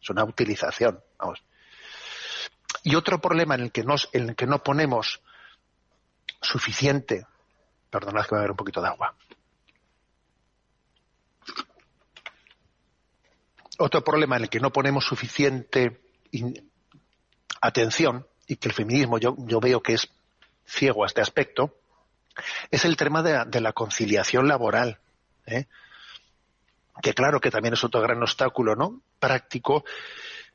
[0.00, 1.00] Es una utilización.
[1.18, 1.42] Vamos.
[2.82, 5.20] Y otro problema en el que, nos, en el que no ponemos
[6.40, 7.26] suficiente,
[7.90, 9.14] perdonad que voy a ver un poquito de agua.
[13.78, 16.00] otro problema en el que no ponemos suficiente
[17.60, 20.10] atención y que el feminismo yo, veo que es
[20.66, 21.76] ciego a este aspecto,
[22.70, 24.98] es el tema de, la conciliación laboral.
[25.46, 25.66] ¿eh?
[27.02, 29.00] Que claro que también es otro gran obstáculo ¿no?
[29.18, 29.84] práctico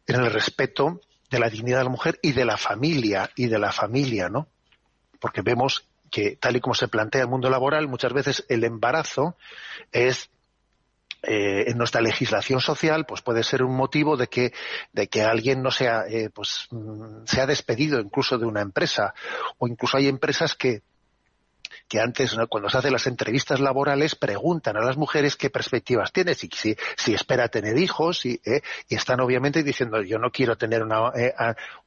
[0.08, 3.58] en el respeto de la dignidad de la mujer y de la familia, y de
[3.58, 4.48] la familia, ¿no?
[5.20, 9.36] Porque vemos que tal y como se plantea el mundo laboral, muchas veces el embarazo
[9.91, 10.30] es
[11.24, 14.54] eh, en nuestra legislación social pues puede ser un motivo de que
[14.91, 19.14] de que alguien no sea eh, pues mm, sea despedido incluso de una empresa
[19.58, 20.82] o incluso hay empresas que
[21.88, 26.36] que antes, cuando se hacen las entrevistas laborales, preguntan a las mujeres qué perspectivas tienen,
[26.36, 26.49] si,
[26.97, 31.11] si, espera tener hijos, y, eh, y están obviamente diciendo, yo no quiero tener una,
[31.15, 31.34] eh,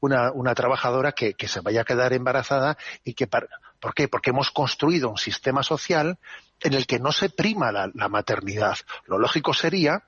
[0.01, 3.27] una, una, trabajadora que, que, se vaya a quedar embarazada y que...
[3.27, 4.09] ¿Por qué?
[4.09, 6.19] Porque hemos construido un sistema social
[6.61, 8.79] en el que no se prima la maternidad.
[9.05, 10.03] Lo lógico sería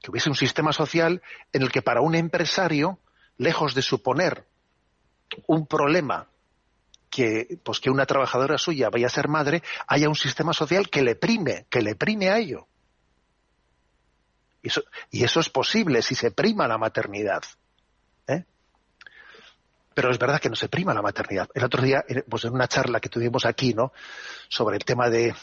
[0.00, 1.22] que hubiese un sistema social
[1.52, 2.98] en el que para un empresario,
[3.36, 4.46] lejos de suponer
[5.46, 6.28] un problema
[7.10, 11.02] que, pues que una trabajadora suya vaya a ser madre, haya un sistema social que
[11.02, 12.66] le prime, que le prime a ello.
[15.10, 17.42] Y eso, es posible si se prima la maternidad.
[18.26, 18.44] ¿eh?
[19.94, 21.48] Pero es verdad que no se prima la maternidad.
[21.54, 23.92] El otro día, pues en una charla que tuvimos aquí, ¿no?
[24.48, 25.34] Sobre el tema de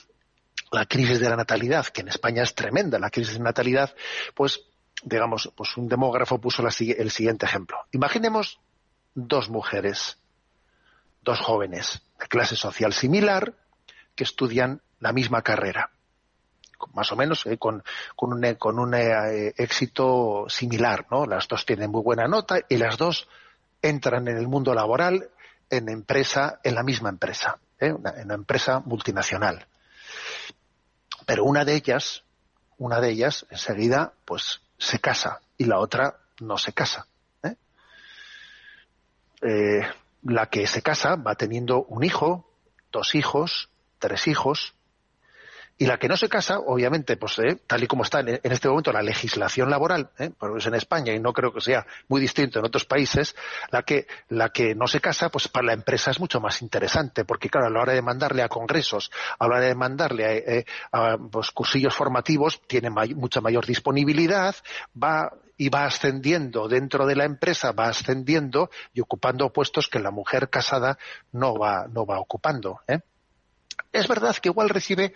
[0.71, 3.95] la crisis de la natalidad, que en España es tremenda la crisis de natalidad,
[4.33, 4.61] pues,
[5.03, 7.77] digamos, pues un demógrafo puso el siguiente ejemplo.
[7.91, 8.59] Imaginemos
[9.13, 10.19] dos mujeres
[11.25, 13.53] dos jóvenes de clase social similar
[14.15, 15.89] que estudian la misma carrera,
[16.93, 17.83] más o menos eh, con,
[18.17, 21.25] un, con un eh, éxito similar, ¿no?
[21.25, 23.27] Las dos tienen muy buena nota y las dos
[23.81, 25.29] entran en el mundo laboral
[25.69, 27.91] en empresa, en la misma empresa, ¿eh?
[27.91, 29.67] una, en una empresa multinacional.
[31.25, 32.23] Pero una de ellas,
[32.77, 37.07] una de ellas, enseguida, pues se casa y la otra no se casa.
[37.43, 37.55] ¿eh?
[39.41, 39.81] eh
[40.25, 42.49] la que se casa va teniendo un hijo,
[42.91, 43.69] dos hijos,
[43.99, 44.75] tres hijos,
[45.77, 48.69] y la que no se casa, obviamente, pues eh, tal y como está en, este
[48.69, 52.21] momento la legislación laboral, eh, porque es en España y no creo que sea muy
[52.21, 53.35] distinto en otros países,
[53.71, 57.25] la que, la que no se casa, pues para la empresa es mucho más interesante,
[57.25, 60.33] porque claro, a la hora de mandarle a congresos, a la hora de mandarle a,
[61.13, 64.55] eh, pues, cursillos formativos, tiene mucha mayor disponibilidad,
[64.95, 70.11] va y va ascendiendo dentro de la empresa, va ascendiendo y ocupando puestos que la
[70.11, 70.97] mujer casada
[71.31, 72.81] no va, no va ocupando.
[72.87, 72.99] ¿eh?
[73.91, 75.13] Es verdad que igual recibe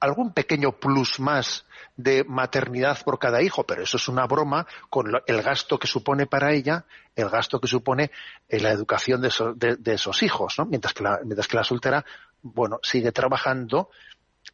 [0.00, 1.64] algún pequeño plus más
[1.96, 6.26] de maternidad por cada hijo, pero eso es una broma con el gasto que supone
[6.26, 6.84] para ella,
[7.16, 8.12] el gasto que supone
[8.48, 10.66] en la educación de, esos hijos, ¿no?
[10.66, 12.04] Mientras que la, mientras que la soltera,
[12.42, 13.90] bueno, sigue trabajando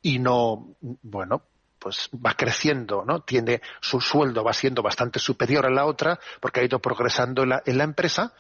[0.01, 1.43] y no, bueno,
[1.85, 3.21] pues va creciendo, ¿no?
[3.21, 7.77] Tiene su sueldo va siendo bastante superior a la otra porque ha ido progresando en
[7.77, 8.33] la, empresa.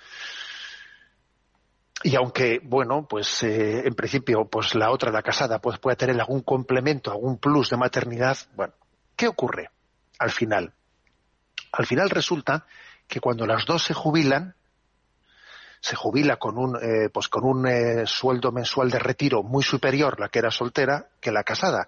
[2.02, 6.18] Y aunque, bueno, pues eh, en principio, pues la otra, la casada, pues puede tener
[6.18, 8.72] algún complemento, algún plus de maternidad, bueno,
[9.14, 9.68] ¿qué ocurre
[10.18, 10.72] al final?
[11.72, 12.64] Al final resulta
[13.06, 14.54] que cuando las dos se jubilan,
[15.80, 20.18] se jubila con un, eh, pues con un eh, sueldo mensual de retiro muy superior
[20.18, 21.86] la que era soltera que la casada.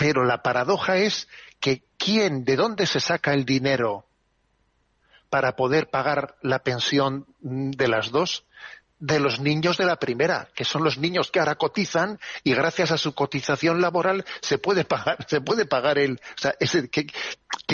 [0.00, 1.28] Pero la paradoja es
[1.60, 4.06] que quién, de dónde se saca el dinero
[5.28, 8.46] para poder pagar la pensión de las dos,
[8.98, 12.92] de los niños de la primera, que son los niños que ahora cotizan y gracias
[12.92, 16.54] a su cotización laboral se puede pagar, se puede pagar el, o sea,
[16.90, 17.06] ¿qué,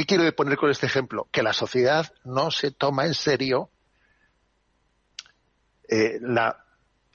[0.04, 1.28] quiero poner con este ejemplo?
[1.30, 3.70] Que la sociedad no se toma en serio
[5.88, 6.64] eh, la,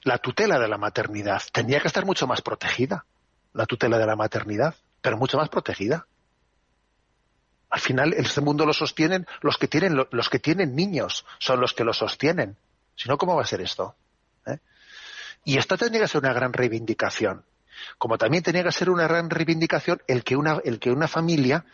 [0.04, 1.42] la tutela de la maternidad.
[1.52, 3.04] Tenía que estar mucho más protegida,
[3.52, 6.06] la tutela de la maternidad, pero mucho más protegida.
[7.68, 11.74] Al final, este mundo lo sostienen los que tienen, los que tienen niños, son los
[11.74, 12.56] que lo sostienen.
[12.94, 13.96] Si no, ¿cómo va a ser esto?
[14.46, 14.58] ¿Eh?
[15.44, 17.44] Y esto tendría que ser una gran reivindicación.
[17.98, 21.64] Como también tenía que ser una gran reivindicación el que una, el que una familia,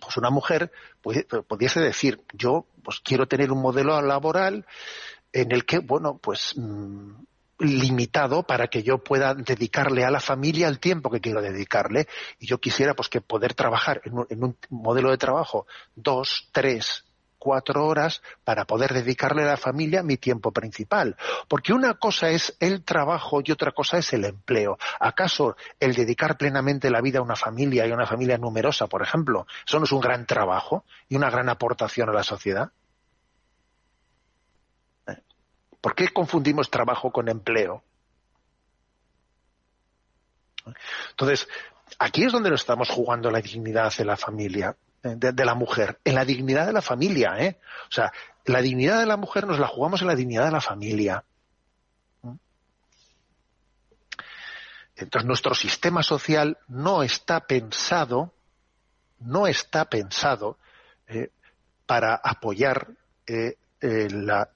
[0.00, 0.70] pues una mujer,
[1.00, 4.66] pudiese decir, yo pues quiero tener un modelo laboral
[5.32, 7.12] en el que, bueno, pues mm,
[7.58, 12.06] limitado para que yo pueda dedicarle a la familia el tiempo que quiero dedicarle
[12.38, 16.48] y yo quisiera pues que poder trabajar en un, en un modelo de trabajo dos,
[16.52, 17.04] tres,
[17.38, 21.16] cuatro horas para poder dedicarle a la familia mi tiempo principal.
[21.48, 24.78] Porque una cosa es el trabajo y otra cosa es el empleo.
[25.00, 29.02] ¿Acaso el dedicar plenamente la vida a una familia y a una familia numerosa, por
[29.02, 32.70] ejemplo, eso no es un gran trabajo y una gran aportación a la sociedad?
[35.80, 37.82] ¿Por qué confundimos trabajo con empleo?
[41.10, 41.48] Entonces,
[41.98, 44.76] aquí es donde nos estamos jugando la dignidad de la familia.
[45.02, 47.60] Eh, de, la mujer, en la dignidad de la familia, ¿eh?
[47.88, 48.12] O sea,
[48.46, 51.24] la dignidad de la mujer nos la jugamos en la dignidad de la familia.
[54.96, 58.32] Entonces nuestro sistema social no está pensado,
[59.20, 60.58] no está pensado
[61.06, 61.30] eh,
[61.86, 62.88] para apoyar
[63.24, 64.50] eh, la,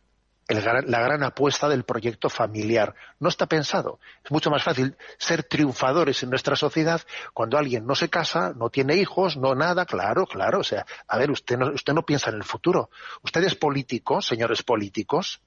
[0.54, 2.94] la gran apuesta del proyecto familiar.
[3.20, 3.98] No está pensado.
[4.24, 7.00] Es mucho más fácil ser triunfadores en nuestra sociedad
[7.32, 9.86] cuando alguien no se casa, no tiene hijos, no nada.
[9.86, 10.60] Claro, claro.
[10.60, 12.90] O sea, a ver, usted no, usted no piensa en el futuro.
[13.22, 15.40] Ustedes políticos, señores políticos,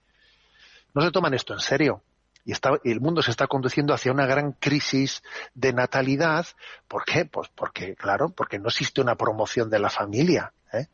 [0.93, 2.01] no se toman esto en serio.
[2.45, 5.23] Y está, el mundo se está conduciendo hacia una gran crisis
[5.55, 6.45] de natalidad.
[6.87, 7.25] ¿Por qué?
[7.25, 10.53] Pues porque, claro, porque no existe una promoción de la familia.
[10.71, 10.87] ¿eh?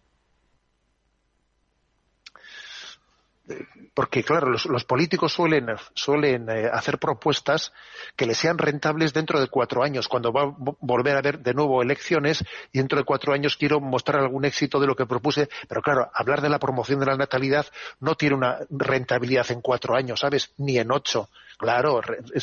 [3.93, 7.73] Porque claro, los, políticos suelen, suelen eh, hacer propuestas
[8.15, 11.53] que les sean rentables dentro de cuatro años, cuando va a volver a haber de
[11.53, 15.49] nuevo elecciones y dentro de cuatro años quiero mostrar algún éxito de lo que propuse,
[15.67, 17.65] pero claro, hablar de la promoción de la natalidad
[17.99, 20.53] no tiene una rentabilidad en cuatro años, ¿sabes?
[20.57, 22.01] Ni en ocho, claro,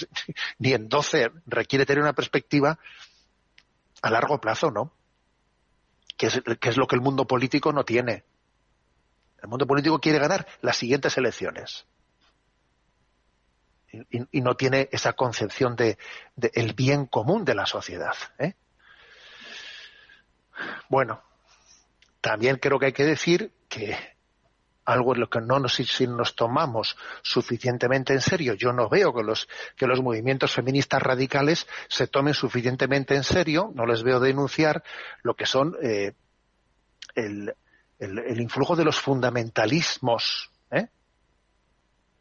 [0.59, 2.79] ni en doce, requiere tener una perspectiva
[4.03, 4.93] a largo plazo, ¿no?
[6.17, 8.25] que es lo que el mundo político no tiene.
[9.43, 11.87] El mundo político quiere ganar las siguientes elecciones.
[14.11, 15.97] Y, no tiene esa concepción de,
[16.53, 18.15] el bien común de la sociedad.
[18.39, 18.55] ¿eh?
[20.91, 21.23] Bueno,
[22.21, 23.97] también creo que hay que decir que
[24.85, 28.55] algo en lo que no nos, tomamos suficientemente en serio.
[28.55, 33.71] Yo no veo que los, que los movimientos feministas radicales se tomen suficientemente en serio,
[33.75, 34.83] no les veo denunciar
[35.23, 36.15] lo que son eh,
[37.15, 37.55] el,
[37.99, 40.89] el, influjo de los fundamentalismos ¿eh?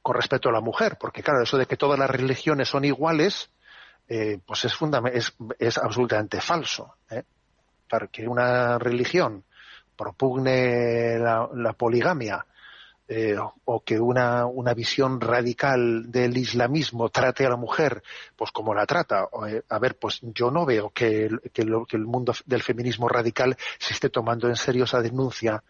[0.01, 3.49] con respecto a la mujer, porque claro, eso de que todas las religiones son iguales,
[4.09, 4.73] eh, pues es,
[5.13, 6.95] es, es, absolutamente falso.
[7.09, 7.23] ¿eh?
[7.89, 9.43] Para que una religión
[9.95, 12.45] propugne la, poligamia
[13.09, 18.03] eh, o que una, una, visión radical del islamismo trate a la mujer
[18.35, 19.29] pues como la trata.
[19.69, 24.09] a ver, pues yo no veo que, que, el mundo del feminismo radical se esté
[24.09, 25.63] tomando en serio esa denuncia,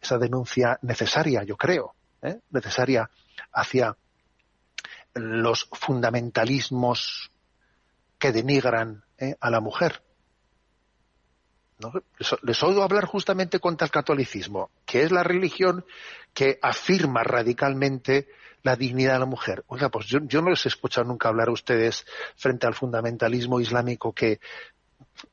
[0.00, 2.40] esa denuncia necesaria, yo creo, ¿eh?
[2.50, 3.08] necesaria
[3.52, 3.96] hacia
[5.14, 7.30] los fundamentalismos
[8.18, 9.36] que denigran ¿eh?
[9.40, 10.02] a la mujer.
[12.42, 15.84] Les, oigo hablar justamente contra el catolicismo, que es la religión
[16.32, 18.28] que afirma radicalmente
[18.62, 19.64] la dignidad de la mujer.
[19.66, 22.06] Oiga, pues yo, no les he escuchado nunca hablar a ustedes
[22.36, 24.40] frente al fundamentalismo islámico que,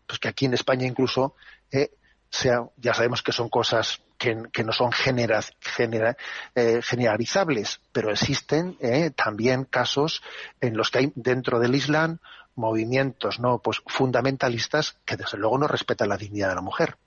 [0.06, 1.36] pues que aquí en España incluso
[1.72, 1.92] eh,
[2.32, 4.92] sea, ya sabemos que son cosas que, no son
[6.56, 10.22] eh, generalizables, pero existen eh, también casos
[10.62, 12.20] en los que hay dentro del Islam
[12.56, 16.98] movimientos no pues fundamentalistas que desde luego no respetan la dignidad de la mujer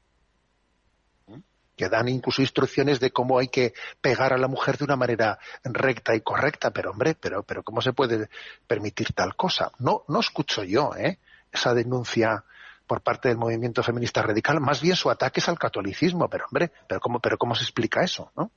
[1.76, 5.38] que dan incluso instrucciones de cómo hay que pegar a la mujer de una manera
[5.64, 8.28] recta y correcta, pero hombre, pero, pero ¿cómo se puede
[8.66, 9.72] permitir tal cosa?
[9.78, 11.18] No, no escucho yo, ¿eh?
[11.52, 12.44] esa denuncia
[12.86, 16.70] por parte del movimiento feminista radical, más bien su ataque es al catolicismo, pero hombre,
[16.86, 18.50] pero cómo, pero cómo se explica eso, ¿no?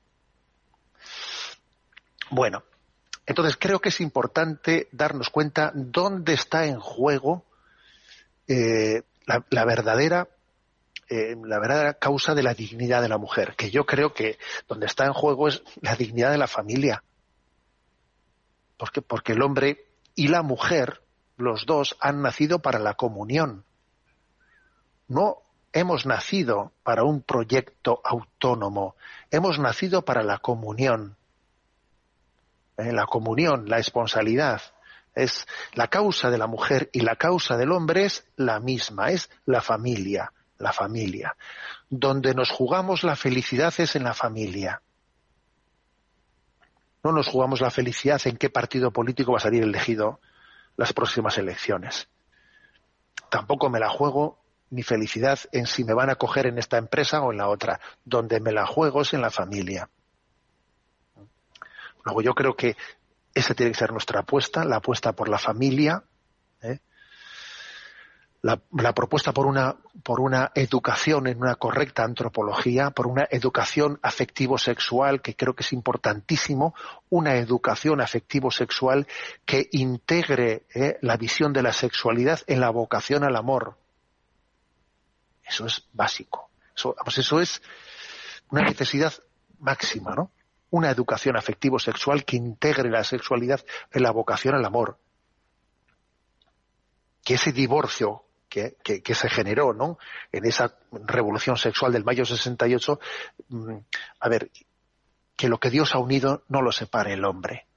[2.29, 2.63] Bueno,
[3.27, 7.43] Entonces creo que es importante darnos cuenta dónde está en juego
[8.47, 10.29] eh, la, verdadera
[11.09, 14.85] eh, la verdadera causa de la dignidad de la mujer, que yo creo que donde
[14.85, 17.03] está en juego es la dignidad de la familia.
[18.77, 21.01] Porque, porque el hombre y la mujer,
[21.35, 23.65] los dos, han nacido para la comunión.
[25.09, 25.39] No
[25.73, 28.95] hemos nacido para un proyecto autónomo,
[29.31, 31.16] hemos nacido para la comunión.
[32.77, 32.91] ¿Eh?
[32.91, 34.61] la comunión, la esponsalidad.
[35.13, 39.29] Es la causa de la mujer y la causa del hombre es la misma, es
[39.45, 41.35] la familia, la familia.
[41.89, 44.81] Donde nos jugamos la felicidad es en la familia.
[47.03, 50.19] No nos jugamos la felicidad en qué partido político va a salir elegido
[50.75, 52.09] las próximas elecciones.
[53.29, 57.21] Tampoco me la juego mi felicidad en si me van a coger en esta empresa
[57.21, 57.79] o en la otra.
[58.05, 59.89] Donde me la juego es en la familia.
[62.07, 62.77] Luego yo creo que
[63.33, 66.01] esa tiene que ser nuestra apuesta, la apuesta por la familia,
[66.61, 66.79] ¿eh?
[68.41, 75.21] la, propuesta por una, por una educación en una correcta antropología, por una educación afectivo-sexual,
[75.21, 76.73] que creo que es importantísimo,
[77.09, 79.05] una educación afectivo-sexual
[79.45, 80.97] que integre ¿eh?
[81.01, 83.75] la visión de la sexualidad en la vocación al amor.
[85.43, 86.49] Eso es básico.
[86.73, 87.61] Eso, eso es
[88.49, 89.13] una necesidad
[89.59, 90.31] máxima, ¿no?
[90.69, 94.97] Una educación afectivo-sexual que integre la sexualidad en la vocación al amor.
[97.23, 99.97] Que ese divorcio que, que, se generó ¿no?
[100.31, 102.99] en esa revolución sexual del mayo 68,
[103.49, 103.75] mm,
[104.19, 104.51] a ver,
[105.35, 107.67] que lo que Dios ha unido no lo separe el hombre.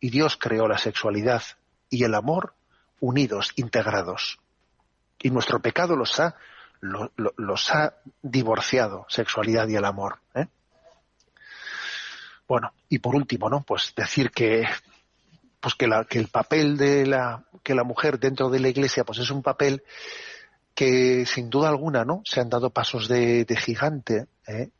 [0.00, 1.42] Y Dios creó la sexualidad
[1.88, 2.54] y el amor
[3.02, 4.38] unidos, integrados.
[5.18, 6.36] Y nuestro pecado los ha,
[6.80, 10.20] los ha divorciado, sexualidad y el amor.
[10.34, 10.46] ¿eh?
[12.48, 13.62] Bueno, y por último, ¿no?
[13.62, 14.64] Pues decir que
[15.62, 19.04] pues que, la, que el papel de la que la mujer dentro de la iglesia
[19.04, 19.84] pues es un papel
[20.74, 24.70] que sin duda alguna no se han dado pasos de, gigante ¿eh?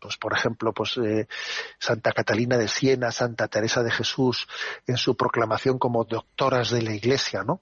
[0.00, 1.28] pues por ejemplo pues eh,
[1.78, 4.48] Santa Catalina de Siena Santa Teresa de Jesús
[4.86, 7.60] en su proclamación como doctoras de la iglesia no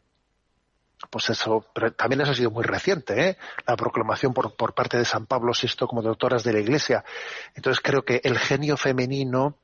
[1.10, 3.38] pues eso, pero también eso ha sido muy reciente, ¿eh?
[3.66, 7.04] la proclamación por, por parte de San Pablo VI como doctoras de la Iglesia.
[7.54, 9.58] Entonces creo que el genio femenino,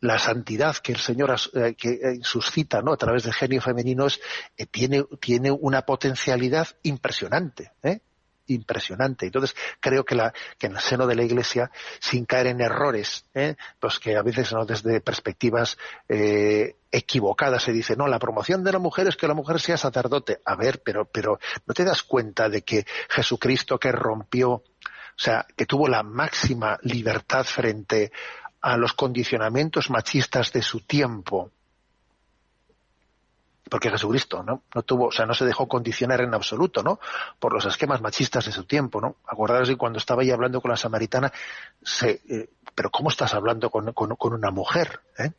[0.00, 2.92] la santidad que el Señor eh, que eh, suscita ¿no?
[2.92, 7.72] a través del genio femenino eh, tiene, tiene una potencialidad impresionante.
[7.82, 8.00] ¿eh?
[8.50, 9.26] Impresionante.
[9.26, 13.56] Entonces, creo que, en el seno de la Iglesia, sin caer en errores, ¿eh?
[13.78, 14.64] pues que a veces ¿no?
[14.64, 15.78] desde perspectivas
[16.08, 19.76] eh, equivocadas se dice, no, la promoción de la mujer es que la mujer sea
[19.76, 20.40] sacerdote.
[20.44, 24.64] A ver, pero, pero ¿no te das cuenta de que Jesucristo que rompió, o
[25.16, 28.12] sea, que tuvo la máxima libertad frente
[28.60, 31.52] a los condicionamientos machistas de su tiempo,
[33.70, 34.64] porque Jesucristo ¿no?
[34.74, 36.98] no tuvo, o sea, no se dejó condicionar en absoluto, ¿no?
[37.38, 39.16] Por los esquemas machistas de su tiempo, ¿no?
[39.26, 41.32] Acordaros de cuando estaba ahí hablando con la samaritana,
[41.82, 45.00] se, eh, pero ¿cómo estás hablando con, con, una mujer?
[45.18, 45.30] Eh?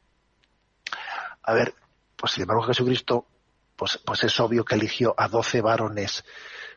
[1.43, 1.75] A ver,
[2.15, 3.27] pues sin embargo Jesucristo,
[3.75, 6.23] pues, pues es obvio que eligió a doce varones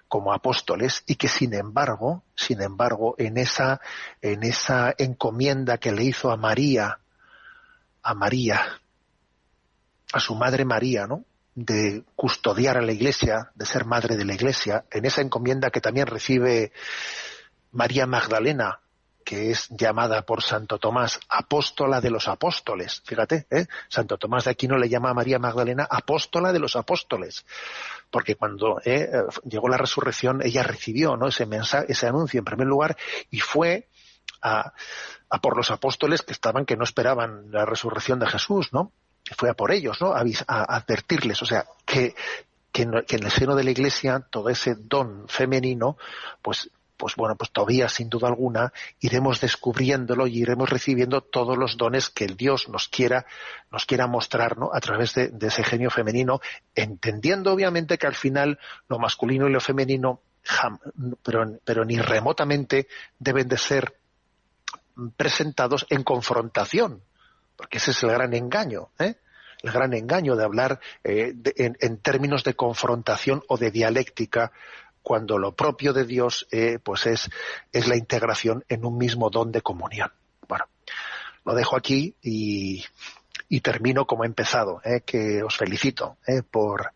[0.09, 3.81] como apóstoles y que sin embargo, sin embargo, en esa,
[4.21, 6.99] en esa encomienda que le hizo a María,
[8.03, 8.81] a María,
[10.13, 11.25] a su madre María, ¿no?
[11.55, 15.81] De custodiar a la Iglesia, de ser madre de la Iglesia, en esa encomienda que
[15.81, 16.73] también recibe
[17.71, 18.81] María Magdalena,
[19.25, 23.03] que es llamada por Santo Tomás apóstola de los apóstoles.
[23.05, 23.67] Fíjate, ¿eh?
[23.89, 27.47] Santo Tomás de Aquino le llama a María Magdalena apóstola de los apóstoles,
[28.11, 29.11] porque cuando ¿eh?
[29.45, 31.29] llegó la resurrección ella recibió ¿no?
[31.29, 32.97] ese mensaje, ese anuncio en primer lugar
[33.31, 33.89] y fue
[34.43, 34.75] a,
[35.31, 38.93] a por los apóstoles que estaban que no esperaban la resurrección de Jesús, ¿no?
[39.37, 40.13] Fue a por ellos, ¿no?
[40.13, 40.23] A,
[40.77, 42.15] advertirles, o sea, que,
[42.73, 45.97] que, en, el seno de la Iglesia todo ese don femenino,
[46.43, 51.77] pues pues bueno, pues todavía sin duda alguna iremos descubriéndolo y iremos recibiendo todos los
[51.77, 53.27] dones que el Dios nos quiera,
[53.71, 54.71] nos quiera mostrar, ¿no?
[54.73, 56.41] A través de, ese genio femenino,
[56.75, 58.59] entendiendo obviamente que al final
[58.89, 60.21] lo masculino y lo femenino,
[61.23, 62.87] pero, pero ni remotamente
[63.19, 63.97] deben de ser
[65.17, 67.03] presentados en confrontación,
[67.57, 69.17] porque ese es el gran engaño, ¿eh?
[69.63, 74.53] el gran engaño de hablar eh, en, términos de confrontación o de dialéctica
[75.03, 77.31] cuando lo propio de Dios eh, pues es,
[77.73, 80.13] es la integración en un mismo don de comunión.
[80.49, 80.67] Bueno,
[81.45, 82.85] lo dejo aquí y,
[83.49, 85.01] y termino como he empezado, ¿eh?
[85.05, 86.19] que os felicito
[86.51, 86.93] por,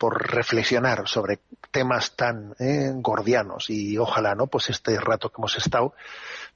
[0.00, 1.40] por reflexionar sobre
[1.70, 2.54] temas tan
[3.02, 5.92] gordianos y ojalá no pues este rato que hemos estado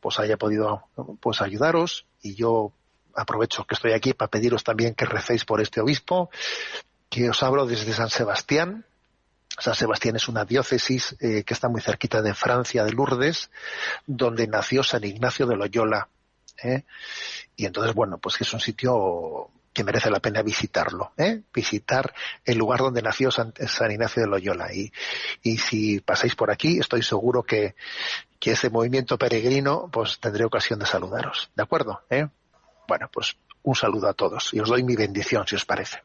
[0.01, 0.85] pues haya podido
[1.21, 2.73] pues ayudaros y yo
[3.15, 6.31] aprovecho que estoy aquí para pediros también que recéis por este obispo,
[7.11, 8.87] que os hablo desde San Sebastián.
[9.59, 13.51] San Sebastián es una diócesis eh, que está muy cerquita de Francia, de Lourdes,
[14.07, 16.09] donde nació San Ignacio de Loyola.
[16.63, 16.85] ¿eh?
[17.57, 21.43] Y entonces, bueno, pues que es un sitio que merece la pena visitarlo, ¿eh?
[21.53, 22.15] visitar
[22.45, 23.53] el lugar donde nació San,
[23.91, 24.73] Ignacio de Loyola.
[24.73, 24.93] Y,
[25.43, 27.75] y, si pasáis por aquí, estoy seguro que,
[28.39, 31.51] que ese movimiento peregrino, pues tendré ocasión de saludaros.
[31.57, 32.03] ¿De acuerdo?
[32.09, 32.29] ¿Eh?
[32.87, 36.03] Bueno, pues un saludo a todos y os doy mi bendición, si os parece.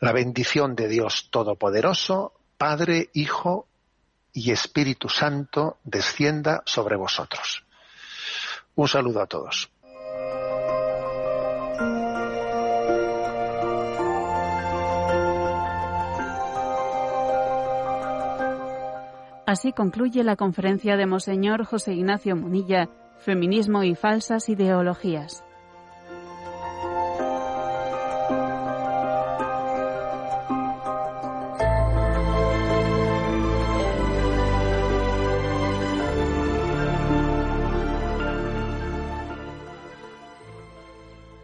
[0.00, 3.66] La bendición de Dios Todopoderoso, Padre, Hijo
[4.32, 7.64] y Espíritu Santo, descienda sobre vosotros.
[8.76, 9.70] Un saludo a todos.
[19.46, 22.88] Así concluye la conferencia de Monseñor José Ignacio Munilla,
[23.18, 25.44] Feminismo y falsas ideologías.